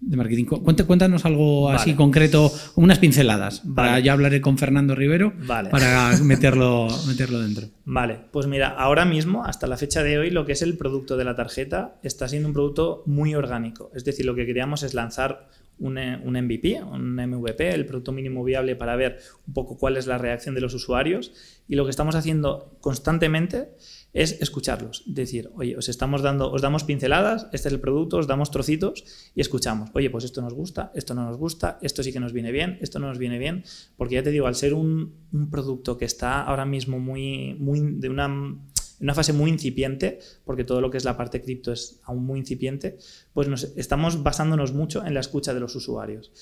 marketing. 0.01 0.45
Cuéntanos 0.45 1.25
algo 1.25 1.69
así 1.71 1.95
concreto, 1.95 2.53
unas 2.77 2.99
pinceladas. 2.99 3.63
Para, 3.75 3.99
ya 4.01 4.13
hablaré 4.13 4.41
con 4.41 4.57
Fernando 4.57 4.95
Rivero 4.95 5.33
para 5.47 6.17
meterlo, 6.23 6.89
meterlo 7.07 7.41
dentro. 7.41 7.69
Vale, 7.85 8.19
pues 8.31 8.47
mira, 8.47 8.69
ahora 8.69 9.05
mismo, 9.05 9.45
hasta 9.45 9.67
la 9.67 9.77
fecha 9.77 10.03
de 10.03 10.19
hoy, 10.19 10.31
lo 10.31 10.47
que 10.47 10.53
es 10.53 10.63
el 10.63 10.77
producto 10.77 11.17
de 11.17 11.25
la 11.25 11.35
tarjeta 11.35 11.99
está 12.03 12.29
siendo 12.29 12.49
un 12.49 12.55
producto 12.55 13.03
muy 13.07 13.35
orgánico. 13.35 13.91
Es 13.95 14.05
decir, 14.05 14.25
lo 14.25 14.35
que 14.35 14.47
queríamos 14.47 14.83
es 14.83 14.95
lanzar 14.95 15.49
un, 15.79 15.99
un, 15.99 16.45
MVP, 16.45 16.83
un 16.83 17.15
MVP, 17.15 17.71
el 17.71 17.87
producto 17.87 18.13
mínimo 18.13 18.45
viable 18.45 18.77
para 18.77 18.97
ver 18.97 19.19
un 19.47 19.55
poco 19.55 19.77
cuál 19.77 19.97
es 19.97 20.07
la 20.07 20.19
reacción 20.19 20.55
de 20.55 20.61
los 20.61 20.75
usuarios. 20.75 21.33
Y 21.69 21.77
lo 21.77 21.85
que 21.85 21.91
estamos 21.91 22.15
haciendo 22.15 22.77
constantemente 22.81 23.75
es 24.13 24.41
escucharlos. 24.41 25.05
Decir, 25.07 25.51
oye, 25.55 25.77
os 25.77 25.89
estamos 25.89 26.23
dando, 26.23 26.51
os 26.51 26.63
damos 26.63 26.85
pinceladas, 26.85 27.47
este 27.53 27.69
es 27.69 27.75
el 27.75 27.81
producto, 27.81 28.19
os 28.19 28.27
damos 28.27 28.51
trocitos 28.51 29.05
y 29.35 29.41
escuchamos. 29.41 29.91
Oye, 29.95 30.11
pues 30.11 30.25
esto 30.25 30.41
nos 30.41 30.55
gusta, 30.55 30.93
esto 30.95 31.15
no 31.15 31.25
nos 31.25 31.37
gusta, 31.37 31.79
esto 31.83 32.03
sí 32.03 32.13
que 32.13 32.21
nos 32.21 32.33
viene 32.33 32.53
bien, 32.53 32.79
esto 32.81 32.99
no 32.99 33.09
nos 33.09 33.19
viene 33.19 33.39
bien. 33.39 33.65
Porque 33.97 34.17
ya 34.17 34.23
te 34.23 34.31
digo, 34.31 34.47
al 34.47 34.55
ser 34.55 34.75
un, 34.75 35.15
un 35.33 35.51
producto 35.51 35.99
que 35.99 36.05
está 36.05 36.43
ahora 36.43 36.65
mismo 36.65 36.99
muy, 36.99 37.55
muy 37.59 37.81
de 37.81 38.09
una 38.09 38.57
en 38.99 39.05
una 39.05 39.15
fase 39.15 39.33
muy 39.33 39.51
incipiente, 39.51 40.19
porque 40.45 40.65
todo 40.65 40.81
lo 40.81 40.91
que 40.91 40.99
es 40.99 41.05
la 41.05 41.17
parte 41.17 41.41
cripto 41.41 41.73
es 41.73 42.01
aún 42.05 42.25
muy 42.25 42.41
incipiente, 42.41 42.99
pues 43.33 43.73
estamos 43.77 44.23
basándonos 44.23 44.73
mucho 44.73 45.05
en 45.05 45.15
la 45.15 45.21
escucha 45.21 45.55
de 45.55 45.61
los 45.61 45.75
usuarios. 45.77 46.33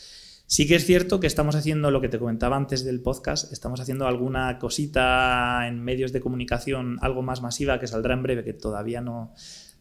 Sí 0.48 0.68
que 0.68 0.76
es 0.76 0.86
cierto 0.86 1.18
que 1.18 1.26
estamos 1.26 1.56
haciendo 1.56 1.90
lo 1.90 2.00
que 2.00 2.08
te 2.08 2.20
comentaba 2.20 2.56
antes 2.56 2.84
del 2.84 3.02
podcast, 3.02 3.52
estamos 3.52 3.80
haciendo 3.80 4.06
alguna 4.06 4.58
cosita 4.58 5.66
en 5.66 5.82
medios 5.82 6.12
de 6.12 6.20
comunicación, 6.20 6.98
algo 7.00 7.22
más 7.22 7.42
masiva 7.42 7.80
que 7.80 7.88
saldrá 7.88 8.14
en 8.14 8.22
breve, 8.22 8.44
que 8.44 8.52
todavía 8.52 9.00
no, 9.00 9.34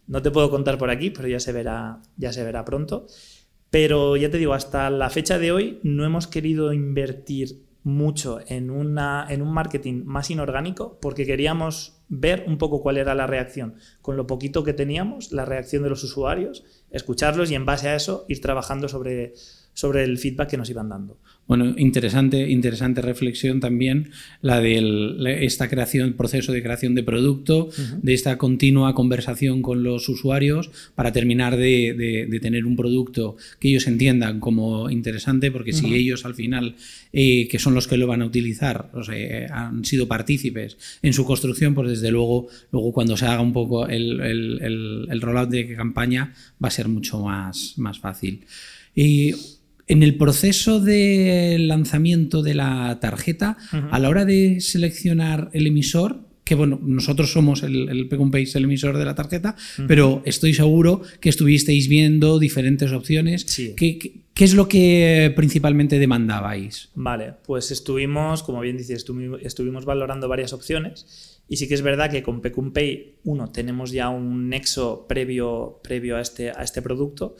no 0.07 0.21
te 0.23 0.31
puedo 0.31 0.49
contar 0.49 0.79
por 0.79 0.89
aquí, 0.89 1.11
pero 1.11 1.27
ya 1.27 1.39
se 1.39 1.51
verá, 1.51 2.01
ya 2.17 2.33
se 2.33 2.43
verá 2.43 2.65
pronto. 2.65 3.05
Pero 3.69 4.15
ya 4.15 4.31
te 4.31 4.37
digo, 4.37 4.53
hasta 4.53 4.89
la 4.89 5.09
fecha 5.09 5.37
de 5.37 5.51
hoy 5.51 5.79
no 5.83 6.03
hemos 6.03 6.27
querido 6.27 6.73
invertir 6.73 7.65
mucho 7.83 8.39
en, 8.47 8.71
una, 8.71 9.27
en 9.29 9.43
un 9.43 9.53
marketing 9.53 10.03
más 10.05 10.31
inorgánico 10.31 10.97
porque 10.99 11.25
queríamos 11.25 11.94
ver 12.07 12.45
un 12.47 12.57
poco 12.57 12.81
cuál 12.81 12.97
era 12.97 13.15
la 13.15 13.27
reacción. 13.27 13.75
Con 14.01 14.17
lo 14.17 14.27
poquito 14.27 14.63
que 14.63 14.73
teníamos, 14.73 15.31
la 15.31 15.45
reacción 15.45 15.83
de 15.83 15.89
los 15.89 16.03
usuarios, 16.03 16.63
escucharlos 16.91 17.51
y 17.51 17.55
en 17.55 17.65
base 17.65 17.89
a 17.89 17.95
eso 17.95 18.25
ir 18.27 18.41
trabajando 18.41 18.87
sobre, 18.87 19.33
sobre 19.73 20.03
el 20.03 20.17
feedback 20.17 20.49
que 20.49 20.57
nos 20.57 20.69
iban 20.69 20.89
dando. 20.89 21.17
Bueno, 21.47 21.75
interesante, 21.77 22.49
interesante 22.49 23.03
reflexión 23.03 23.59
también 23.59 24.09
la 24.41 24.59
de 24.59 25.45
esta 25.45 25.69
creación, 25.69 26.13
proceso 26.13 26.51
de 26.51 26.63
creación 26.63 26.95
de 26.95 27.03
producto, 27.03 27.69
de 28.01 28.13
esta 28.15 28.39
continua 28.39 28.95
conversación 28.95 29.61
con 29.61 29.83
los 29.83 30.09
usuarios 30.09 30.71
para 30.95 31.11
terminar 31.11 31.55
de, 31.55 32.39
tener 32.41 32.65
un 32.65 32.75
producto 32.75 33.37
que 33.59 33.69
ellos 33.69 33.85
entiendan 33.85 34.39
como 34.39 34.89
interesante, 34.89 35.51
porque 35.51 35.71
si 35.71 35.93
ellos 35.93 36.25
al 36.25 36.33
final, 36.33 36.75
eh, 37.13 37.47
que 37.47 37.59
son 37.59 37.75
los 37.75 37.87
que 37.87 37.97
lo 37.97 38.07
van 38.07 38.23
a 38.23 38.25
utilizar, 38.25 38.89
o 38.93 39.03
sea, 39.03 39.47
han 39.51 39.85
sido 39.85 40.07
partícipes 40.07 40.77
en 41.03 41.13
su 41.13 41.25
construcción, 41.25 41.75
pues 41.75 41.89
desde 41.89 42.09
luego, 42.09 42.47
luego 42.71 42.91
cuando 42.91 43.17
se 43.17 43.25
haga 43.25 43.41
un 43.41 43.53
poco 43.53 43.87
el, 43.87 44.19
el 44.19 45.21
rollout 45.21 45.49
de 45.49 45.75
campaña 45.75 46.33
va 46.63 46.69
a 46.69 46.71
ser 46.71 46.87
mucho 46.87 47.19
más, 47.19 47.73
más 47.77 47.99
fácil. 47.99 48.45
Y 48.95 49.33
en 49.87 50.03
el 50.03 50.17
proceso 50.17 50.79
de 50.79 51.57
lanzamiento 51.59 52.41
de 52.41 52.55
la 52.55 52.99
tarjeta, 52.99 53.57
a 53.91 53.99
la 53.99 54.09
hora 54.09 54.25
de 54.25 54.59
seleccionar 54.61 55.49
el 55.53 55.67
emisor, 55.67 56.25
que 56.43 56.55
bueno, 56.55 56.79
nosotros 56.81 57.31
somos 57.31 57.63
el, 57.63 57.89
el 57.89 58.09
el 58.11 58.63
emisor 58.63 58.97
de 58.97 59.05
la 59.05 59.15
tarjeta, 59.15 59.55
pero 59.87 60.21
estoy 60.25 60.53
seguro 60.53 61.01
que 61.19 61.29
estuvisteis 61.29 61.87
viendo 61.87 62.39
diferentes 62.39 62.91
opciones. 62.91 63.45
¿Qué, 63.75 64.21
es 64.35 64.53
lo 64.53 64.67
que 64.67 65.33
principalmente 65.35 65.97
demandabais? 65.97 66.89
Vale, 66.93 67.33
pues 67.45 67.71
estuvimos, 67.71 68.43
como 68.43 68.61
bien 68.61 68.77
dices, 68.77 69.05
estuvimos 69.41 69.85
valorando 69.85 70.27
varias 70.27 70.53
opciones. 70.53 71.41
Y 71.47 71.57
sí 71.57 71.67
que 71.67 71.75
es 71.75 71.83
verdad 71.83 72.09
que 72.09 72.23
con 72.23 72.41
Pay, 72.41 73.17
uno, 73.23 73.51
tenemos 73.51 73.91
ya 73.91 74.09
un 74.09 74.49
nexo 74.49 75.05
previo, 75.07 75.79
previo 75.83 76.17
a, 76.17 76.21
este, 76.21 76.49
a 76.49 76.63
este 76.63 76.81
producto 76.81 77.35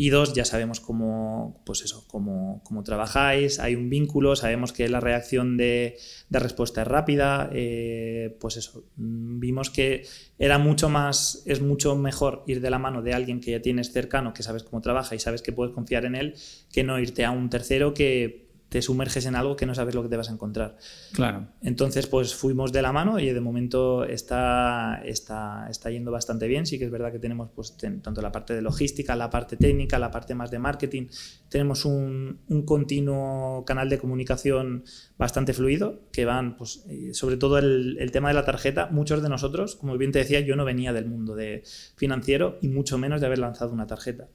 y 0.00 0.08
dos, 0.08 0.32
ya 0.32 0.46
sabemos 0.46 0.80
cómo, 0.80 1.62
pues 1.66 1.82
eso, 1.82 2.06
cómo, 2.08 2.62
cómo 2.64 2.82
trabajáis, 2.82 3.60
hay 3.60 3.74
un 3.74 3.90
vínculo, 3.90 4.34
sabemos 4.34 4.72
que 4.72 4.88
la 4.88 4.98
reacción 4.98 5.58
de, 5.58 5.98
de 6.30 6.38
respuesta 6.38 6.80
es 6.80 6.88
rápida, 6.88 7.50
eh, 7.52 8.34
pues 8.40 8.56
eso, 8.56 8.86
mm, 8.96 9.40
vimos 9.40 9.68
que 9.68 10.06
era 10.38 10.56
mucho 10.56 10.88
más, 10.88 11.42
es 11.44 11.60
mucho 11.60 11.96
mejor 11.96 12.44
ir 12.46 12.62
de 12.62 12.70
la 12.70 12.78
mano 12.78 13.02
de 13.02 13.12
alguien 13.12 13.40
que 13.40 13.50
ya 13.50 13.60
tienes 13.60 13.92
cercano, 13.92 14.32
que 14.32 14.42
sabes 14.42 14.62
cómo 14.62 14.80
trabaja 14.80 15.14
y 15.14 15.18
sabes 15.18 15.42
que 15.42 15.52
puedes 15.52 15.74
confiar 15.74 16.06
en 16.06 16.14
él, 16.14 16.34
que 16.72 16.82
no 16.82 16.98
irte 16.98 17.26
a 17.26 17.30
un 17.30 17.50
tercero 17.50 17.92
que 17.92 18.49
te 18.70 18.80
sumerges 18.80 19.26
en 19.26 19.34
algo 19.34 19.56
que 19.56 19.66
no 19.66 19.74
sabes 19.74 19.96
lo 19.96 20.02
que 20.02 20.08
te 20.08 20.16
vas 20.16 20.30
a 20.30 20.32
encontrar. 20.32 20.76
Claro. 21.12 21.48
Entonces, 21.60 22.06
pues 22.06 22.36
fuimos 22.36 22.72
de 22.72 22.82
la 22.82 22.92
mano 22.92 23.18
y 23.18 23.26
de 23.26 23.40
momento 23.40 24.04
está, 24.04 25.02
está, 25.04 25.66
está 25.68 25.90
yendo 25.90 26.12
bastante 26.12 26.46
bien. 26.46 26.66
Sí 26.66 26.78
que 26.78 26.84
es 26.84 26.90
verdad 26.90 27.10
que 27.10 27.18
tenemos 27.18 27.50
pues, 27.52 27.76
tanto 27.76 28.22
la 28.22 28.30
parte 28.30 28.54
de 28.54 28.62
logística, 28.62 29.16
la 29.16 29.28
parte 29.28 29.56
técnica, 29.56 29.98
la 29.98 30.12
parte 30.12 30.36
más 30.36 30.52
de 30.52 30.60
marketing. 30.60 31.08
Tenemos 31.48 31.84
un, 31.84 32.38
un 32.48 32.64
continuo 32.64 33.64
canal 33.66 33.88
de 33.88 33.98
comunicación 33.98 34.84
bastante 35.18 35.52
fluido, 35.52 36.02
que 36.12 36.24
van, 36.24 36.56
pues, 36.56 36.84
eh, 36.88 37.12
sobre 37.12 37.36
todo 37.36 37.58
el, 37.58 37.96
el, 37.98 38.12
tema 38.12 38.28
de 38.28 38.34
la 38.34 38.44
tarjeta. 38.44 38.88
Muchos 38.92 39.20
de 39.20 39.28
nosotros, 39.28 39.74
como 39.74 39.98
bien 39.98 40.12
te 40.12 40.20
decía, 40.20 40.38
yo 40.38 40.54
no 40.54 40.64
venía 40.64 40.92
del 40.92 41.06
mundo 41.06 41.34
de 41.34 41.64
financiero 41.96 42.56
y 42.62 42.68
mucho 42.68 42.98
menos 42.98 43.20
de 43.20 43.26
haber 43.26 43.40
lanzado 43.40 43.72
una 43.72 43.88
tarjeta. 43.88 44.28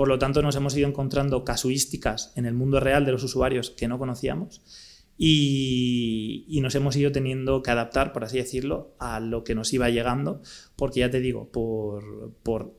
Por 0.00 0.08
lo 0.08 0.18
tanto, 0.18 0.40
nos 0.40 0.56
hemos 0.56 0.74
ido 0.78 0.88
encontrando 0.88 1.44
casuísticas 1.44 2.32
en 2.34 2.46
el 2.46 2.54
mundo 2.54 2.80
real 2.80 3.04
de 3.04 3.12
los 3.12 3.22
usuarios 3.22 3.68
que 3.68 3.86
no 3.86 3.98
conocíamos 3.98 4.62
y, 5.18 6.46
y, 6.48 6.62
nos 6.62 6.74
hemos 6.74 6.96
ido 6.96 7.12
teniendo 7.12 7.62
que 7.62 7.70
adaptar, 7.70 8.14
por 8.14 8.24
así 8.24 8.38
decirlo, 8.38 8.94
a 8.98 9.20
lo 9.20 9.44
que 9.44 9.54
nos 9.54 9.74
iba 9.74 9.90
llegando, 9.90 10.40
porque 10.74 11.00
ya 11.00 11.10
te 11.10 11.20
digo, 11.20 11.52
por, 11.52 12.32
por, 12.42 12.72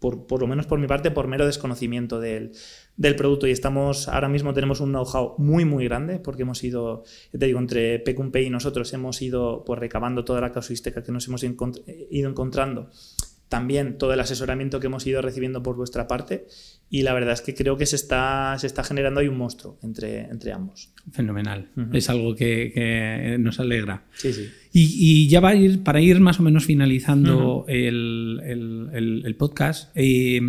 por, 0.00 0.26
por 0.26 0.40
lo 0.40 0.48
menos 0.48 0.66
por 0.66 0.80
mi 0.80 0.88
parte, 0.88 1.12
por 1.12 1.28
mero 1.28 1.46
desconocimiento 1.46 2.18
del, 2.18 2.50
del 2.96 3.14
producto. 3.14 3.46
Y 3.46 3.52
estamos, 3.52 4.08
ahora 4.08 4.28
mismo 4.28 4.52
tenemos 4.52 4.80
un 4.80 4.90
know-how 4.90 5.36
muy, 5.38 5.64
muy 5.64 5.84
grande 5.84 6.18
porque 6.18 6.42
hemos 6.42 6.64
ido, 6.64 7.04
ya 7.32 7.38
te 7.38 7.46
digo, 7.46 7.60
entre 7.60 8.00
Pecumpe 8.00 8.42
y 8.42 8.50
nosotros 8.50 8.92
hemos 8.94 9.22
ido 9.22 9.62
pues 9.64 9.78
recabando 9.78 10.24
toda 10.24 10.40
la 10.40 10.50
casuística 10.50 11.04
que 11.04 11.12
nos 11.12 11.28
hemos 11.28 11.44
ido 11.44 12.28
encontrando 12.28 12.90
también 13.54 13.98
todo 13.98 14.12
el 14.12 14.18
asesoramiento 14.18 14.80
que 14.80 14.88
hemos 14.88 15.06
ido 15.06 15.22
recibiendo 15.22 15.62
por 15.62 15.76
vuestra 15.76 16.08
parte 16.08 16.48
y 16.90 17.02
la 17.02 17.14
verdad 17.14 17.34
es 17.34 17.40
que 17.40 17.54
creo 17.54 17.76
que 17.76 17.86
se 17.86 17.94
está, 17.94 18.56
se 18.58 18.66
está 18.66 18.82
generando 18.82 19.20
ahí 19.20 19.28
un 19.28 19.38
monstruo 19.38 19.78
entre, 19.84 20.22
entre 20.22 20.50
ambos. 20.50 20.92
Fenomenal, 21.12 21.70
uh 21.76 21.80
-huh. 21.82 21.96
es 21.96 22.10
algo 22.10 22.34
que, 22.34 22.72
que, 22.74 23.36
nos 23.38 23.60
alegra. 23.60 24.06
Sí, 24.14 24.32
sí. 24.32 24.48
Y, 24.72 24.88
y, 24.98 25.28
ya 25.28 25.38
va 25.38 25.50
a 25.50 25.54
ir, 25.54 25.84
para 25.84 26.00
ir 26.00 26.18
más 26.18 26.40
o 26.40 26.42
menos 26.42 26.64
finalizando 26.64 27.58
uh 27.58 27.64
-huh. 27.64 27.70
el, 27.70 28.40
el, 28.42 28.88
el, 28.92 29.22
el, 29.24 29.36
podcast, 29.36 29.92
eh, 29.94 30.40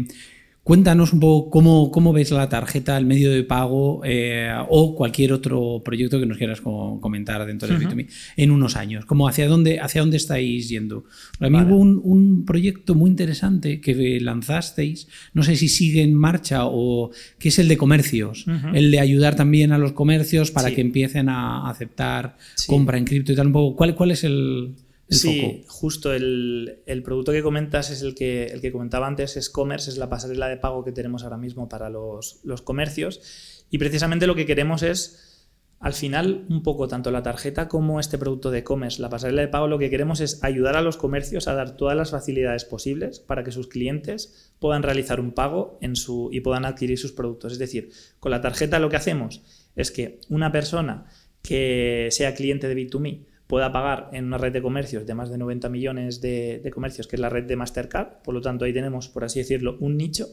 Cuéntanos 0.66 1.14
un 1.14 1.20
poco 1.20 1.52
cómo, 1.52 1.92
cómo, 1.92 2.12
ves 2.12 2.32
la 2.32 2.50
tarjeta, 2.50 2.98
el 2.98 3.06
medio 3.06 3.32
de 3.32 3.44
pago 3.44 4.02
eh, 4.04 4.52
o 4.68 4.96
cualquier 4.96 5.32
otro 5.32 5.84
proyecto 5.86 6.20
que 6.20 6.26
nos 6.26 6.40
quieras 6.40 6.60
comentar 6.60 7.46
dentro 7.46 7.68
de 7.68 7.76
uh 7.76 7.88
-huh. 7.88 8.08
en 8.36 8.50
unos 8.50 8.76
años. 8.76 9.06
Como 9.06 9.28
hacia, 9.28 9.48
dónde, 9.48 9.80
¿Hacia 9.80 10.02
dónde 10.02 10.18
estáis 10.18 10.68
yendo? 10.68 11.04
Para 11.38 11.52
mí 11.52 11.58
vale. 11.58 11.70
hubo 11.72 11.78
un, 11.78 12.02
un, 12.04 12.46
proyecto 12.46 12.96
muy 12.96 13.12
interesante 13.12 13.80
que 13.80 14.20
lanzasteis, 14.20 15.08
no 15.36 15.44
sé 15.44 15.56
si 15.56 15.68
sigue 15.68 16.02
en 16.02 16.16
marcha 16.16 16.66
o 16.66 17.12
que 17.38 17.50
es 17.50 17.60
el 17.60 17.68
de 17.68 17.78
comercios, 17.78 18.48
uh 18.48 18.54
-huh. 18.54 18.76
el 18.76 18.90
de 18.90 19.00
ayudar 19.00 19.36
también 19.36 19.72
a 19.72 19.78
los 19.78 19.92
comercios 19.92 20.50
para 20.50 20.70
sí. 20.70 20.76
que 20.76 20.82
empiecen 20.82 21.30
a 21.30 21.70
aceptar 21.70 22.38
sí. 22.56 22.66
compra 22.66 22.98
en 22.98 23.06
cripto 23.06 23.32
y 23.32 23.36
tal 23.36 23.46
un 23.48 23.54
poco. 23.54 23.76
¿Cuál, 23.76 23.94
cuál 23.94 24.10
es 24.10 24.24
el, 24.24 24.74
el 25.08 25.18
sí, 25.18 25.42
foco. 25.42 25.74
justo 25.74 26.14
el, 26.14 26.82
el, 26.86 27.04
producto 27.04 27.32
que 27.32 27.44
comentas 27.44 27.92
es 27.92 28.02
el 28.02 28.16
que, 28.16 28.48
el 28.48 28.62
que 28.62 28.72
comentaba 28.72 29.06
antes, 29.06 29.38
es 29.38 29.50
Commerce, 29.50 29.90
es 29.90 29.98
la 29.98 30.10
pasarela 30.10 30.48
de 30.48 30.58
pago 30.58 30.84
que 30.84 30.92
tenemos 30.92 31.24
ahora 31.24 31.38
mismo 31.38 31.70
para 31.70 31.90
los, 31.90 32.40
los 32.44 32.62
comercios. 32.64 33.66
Y 33.70 33.78
precisamente 33.78 34.26
lo 34.26 34.36
que 34.36 34.48
queremos 34.48 34.82
es, 34.82 35.48
al 35.80 35.94
final, 35.94 36.46
un 36.50 36.64
poco 36.64 36.88
tanto 36.88 37.12
la 37.12 37.22
tarjeta 37.22 37.68
como 37.68 38.00
este 38.00 38.18
producto 38.18 38.50
de 38.50 38.64
Commerce, 38.64 39.00
la 39.00 39.10
pasarela 39.10 39.42
de 39.42 39.48
pago, 39.48 39.68
lo 39.68 39.78
que 39.78 39.92
queremos 39.92 40.22
es 40.22 40.44
ayudar 40.44 40.76
a 40.76 40.82
los 40.82 40.98
comercios 40.98 41.48
a 41.48 41.54
dar 41.54 41.78
todas 41.78 41.96
las 41.96 42.10
facilidades 42.10 42.66
posibles 42.66 43.20
para 43.20 43.44
que 43.44 43.52
sus 43.52 43.68
clientes 43.68 44.54
puedan 44.58 44.82
realizar 44.82 45.20
un 45.20 45.34
pago 45.34 45.78
en 45.82 45.96
su, 45.96 46.30
y 46.32 46.40
puedan 46.40 46.66
adquirir 46.66 46.98
sus 46.98 47.12
productos. 47.12 47.54
Es 47.54 47.60
decir, 47.60 47.92
con 48.20 48.32
la 48.32 48.42
tarjeta 48.42 48.80
lo 48.80 48.90
que 48.90 48.96
hacemos 48.96 49.44
es 49.76 49.92
que 49.92 50.20
una 50.30 50.52
persona 50.52 51.06
que 51.44 52.08
sea 52.10 52.34
cliente 52.34 52.68
de 52.68 52.76
B2Me 52.76 53.35
pueda 53.48 53.72
pagar 53.72 54.10
en 54.14 54.26
una 54.26 54.38
red 54.38 54.52
de 54.52 54.62
comercios 54.62 55.06
de 55.06 55.14
más 55.14 55.30
de 55.30 55.38
90 55.38 55.70
millones 55.70 56.22
de, 56.22 56.70
comercios, 56.74 57.08
que 57.08 57.16
es 57.16 57.20
la 57.20 57.30
red 57.30 57.44
de 57.44 57.56
Mastercard. 57.56 58.22
Por 58.24 58.34
lo 58.34 58.42
tanto, 58.42 58.66
ahí 58.66 58.74
tenemos, 58.74 59.10
por 59.10 59.24
así 59.24 59.40
decirlo, 59.40 59.78
un 59.80 59.98
nicho. 59.98 60.28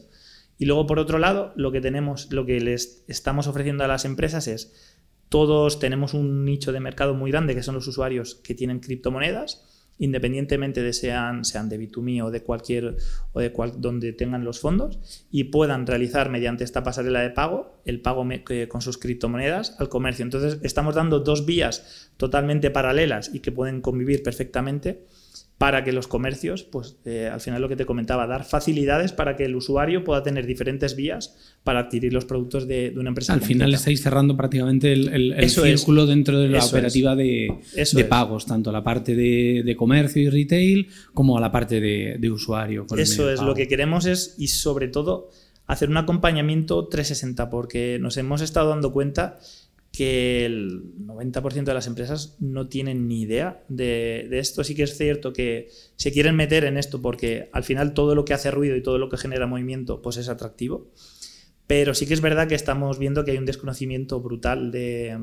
Y 0.57 0.65
luego, 0.65 0.85
por 0.85 0.99
otro 0.99 1.19
lado, 1.19 1.53
lo 1.55 1.71
que 1.71 1.81
tenemos, 1.81 2.31
lo 2.31 2.45
que 2.45 2.59
les 2.59 3.03
estamos 3.07 3.47
ofreciendo 3.47 3.83
a 3.83 3.87
las 3.87 4.05
empresas 4.05 4.47
es 4.47 4.99
todos 5.29 5.79
tenemos 5.79 6.13
un 6.13 6.45
nicho 6.45 6.71
de 6.71 6.79
mercado 6.79 7.15
muy 7.15 7.31
grande, 7.31 7.55
que 7.55 7.63
son 7.63 7.75
los 7.75 7.87
usuarios 7.87 8.35
que 8.35 8.53
tienen 8.53 8.79
criptomonedas 8.79 9.72
independientemente 9.97 10.81
de 10.81 10.93
sean, 10.93 11.45
sean 11.45 11.69
de 11.69 11.79
B2Me 11.79 12.23
o 12.23 12.31
de 12.31 12.41
cualquier 12.41 12.97
o 13.31 13.39
de 13.39 13.51
cual, 13.51 13.73
donde 13.77 14.13
tengan 14.13 14.43
los 14.43 14.59
fondos 14.59 14.99
y 15.31 15.45
puedan 15.45 15.85
realizar 15.85 16.29
mediante 16.29 16.63
esta 16.63 16.83
pasarela 16.83 17.21
de 17.21 17.29
pago 17.29 17.81
el 17.85 18.01
pago 18.01 18.25
con 18.69 18.81
sus 18.81 18.97
criptomonedas 18.97 19.75
al 19.79 19.89
comercio. 19.89 20.23
Entonces 20.23 20.59
estamos 20.63 20.95
dando 20.95 21.19
dos 21.19 21.45
vías 21.45 22.11
totalmente 22.17 22.71
paralelas 22.71 23.33
y 23.33 23.39
que 23.39 23.51
pueden 23.51 23.81
convivir 23.81 24.23
perfectamente 24.23 25.05
para 25.57 25.83
que 25.83 25.91
los 25.93 26.07
comercios, 26.07 26.63
pues 26.63 26.97
eh, 27.05 27.29
al 27.31 27.39
final 27.39 27.61
lo 27.61 27.69
que 27.69 27.75
te 27.75 27.85
comentaba, 27.85 28.27
dar 28.27 28.43
facilidades 28.43 29.13
para 29.13 29.35
que 29.35 29.45
el 29.45 29.55
usuario 29.55 30.03
pueda 30.03 30.21
tener 30.23 30.45
diferentes 30.45 30.95
vías 30.95 31.35
para 31.63 31.79
adquirir 31.81 32.11
los 32.11 32.25
productos 32.25 32.67
de, 32.67 32.89
de 32.91 32.99
una 32.99 33.09
empresa. 33.09 33.33
Al 33.33 33.39
completa. 33.39 33.59
final 33.59 33.73
estáis 33.73 34.01
cerrando 34.01 34.35
prácticamente 34.35 34.91
el, 34.91 35.07
el, 35.09 35.31
el 35.33 35.49
círculo 35.49 36.03
es. 36.03 36.09
dentro 36.09 36.39
de 36.39 36.49
la 36.49 36.57
Eso 36.57 36.67
operativa 36.67 37.15
de, 37.15 37.59
de 37.93 38.05
pagos, 38.05 38.45
tanto 38.45 38.71
la 38.71 38.83
parte 38.83 39.15
de, 39.15 39.63
de, 39.63 39.75
comercio 39.75 40.23
y 40.23 40.29
retail 40.29 40.89
como 41.13 41.37
a 41.37 41.41
la 41.41 41.51
parte 41.51 41.79
de, 41.79 42.17
de 42.19 42.31
usuario. 42.31 42.85
Eso 42.97 43.31
es, 43.31 43.41
lo 43.41 43.53
que 43.53 43.67
queremos 43.67 44.05
es, 44.05 44.35
y 44.37 44.47
sobre 44.49 44.87
todo, 44.89 45.29
hacer 45.67 45.89
un 45.89 45.97
acompañamiento 45.97 46.87
360, 46.87 47.49
porque 47.49 47.99
nos 48.01 48.17
hemos 48.17 48.41
estado 48.41 48.69
dando 48.69 48.91
cuenta 48.91 49.39
que 49.93 50.43
el 50.43 50.95
90% 51.05 51.65
de 51.65 51.73
las 51.75 51.85
empresas 51.85 52.35
no 52.39 52.67
tienen 52.67 53.07
ni 53.07 53.21
idea 53.21 53.63
de, 53.69 54.27
esto. 54.31 54.63
Sí 54.63 54.73
que 54.73 54.83
es 54.83 54.97
cierto 54.97 55.33
que 55.33 55.69
se 55.97 56.11
quieren 56.11 56.35
meter 56.35 56.65
en 56.65 56.77
esto 56.77 56.99
porque 56.99 57.49
al 57.53 57.63
final 57.63 57.93
todo 57.93 58.15
lo 58.15 58.25
que 58.25 58.33
hace 58.33 58.49
ruido 58.49 58.75
y 58.75 58.81
todo 58.81 58.97
lo 58.97 59.07
que 59.07 59.17
genera 59.17 59.45
movimiento 59.45 60.01
pues 60.01 60.17
es 60.17 60.29
atractivo. 60.29 60.91
Pero 61.67 61.93
sí 61.93 62.07
que 62.07 62.15
es 62.15 62.21
verdad 62.21 62.47
que 62.47 62.55
estamos 62.55 62.97
viendo 62.97 63.23
que 63.23 63.31
hay 63.31 63.37
un 63.37 63.45
desconocimiento 63.45 64.19
brutal 64.19 64.71
de, 64.71 65.15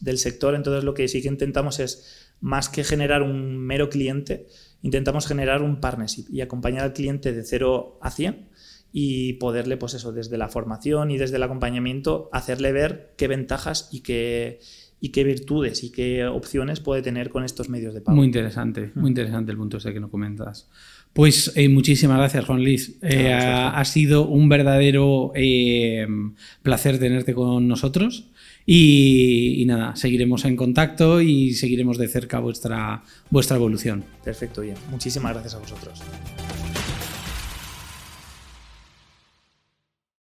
del 0.00 0.18
sector. 0.18 0.54
Entonces 0.54 0.84
lo 0.84 0.92
que 0.92 1.08
sí 1.08 1.22
que 1.22 1.28
intentamos 1.28 1.80
es, 1.80 2.28
más 2.40 2.68
que 2.68 2.84
generar 2.84 3.22
un 3.22 3.56
mero 3.56 3.88
cliente, 3.88 4.48
intentamos 4.82 5.26
generar 5.26 5.62
un 5.62 5.80
partnership 5.80 6.26
y 6.30 6.42
acompañar 6.42 6.84
al 6.84 6.92
cliente 6.92 7.32
de 7.32 7.42
0 7.42 7.98
a 8.02 8.10
100 8.10 8.50
y 8.92 9.34
poderle, 9.34 9.76
pues 9.76 9.94
eso, 9.94 10.12
desde 10.12 10.36
la 10.38 10.48
formación 10.48 11.10
y 11.10 11.18
desde 11.18 11.36
el 11.36 11.42
acompañamiento, 11.42 12.28
hacerle 12.32 12.72
ver 12.72 13.14
qué 13.16 13.28
ventajas 13.28 13.88
y 13.92 14.00
qué, 14.00 14.60
y 15.00 15.10
qué 15.10 15.24
virtudes 15.24 15.82
y 15.84 15.90
qué 15.90 16.26
opciones 16.26 16.80
puede 16.80 17.02
tener 17.02 17.30
con 17.30 17.44
estos 17.44 17.68
medios 17.68 17.94
de 17.94 18.00
pago. 18.00 18.16
Muy 18.16 18.26
interesante, 18.26 18.92
muy 18.94 19.10
interesante 19.10 19.52
el 19.52 19.58
punto 19.58 19.78
este 19.78 19.92
que 19.92 20.00
nos 20.00 20.10
comentas. 20.10 20.68
Pues 21.12 21.52
eh, 21.56 21.68
muchísimas 21.68 22.18
gracias, 22.18 22.44
Juan 22.44 22.62
Luis. 22.62 22.96
Eh, 23.02 23.32
ha, 23.32 23.70
ha, 23.70 23.84
sido 23.84 24.28
un 24.28 24.48
verdadero 24.48 25.32
eh, 25.34 26.06
placer 26.62 26.98
tenerte 26.98 27.34
con 27.34 27.66
nosotros. 27.66 28.30
Y, 28.66 29.56
y, 29.60 29.64
nada, 29.64 29.96
seguiremos 29.96 30.44
en 30.44 30.54
contacto 30.54 31.20
y 31.20 31.54
seguiremos 31.54 31.98
de 31.98 32.06
cerca 32.06 32.38
vuestra, 32.38 33.02
vuestra 33.30 33.56
evolución. 33.56 34.04
Perfecto, 34.22 34.60
bien. 34.60 34.76
Muchísimas 34.90 35.32
gracias 35.32 35.54
a 35.54 35.58
vosotros. 35.58 36.00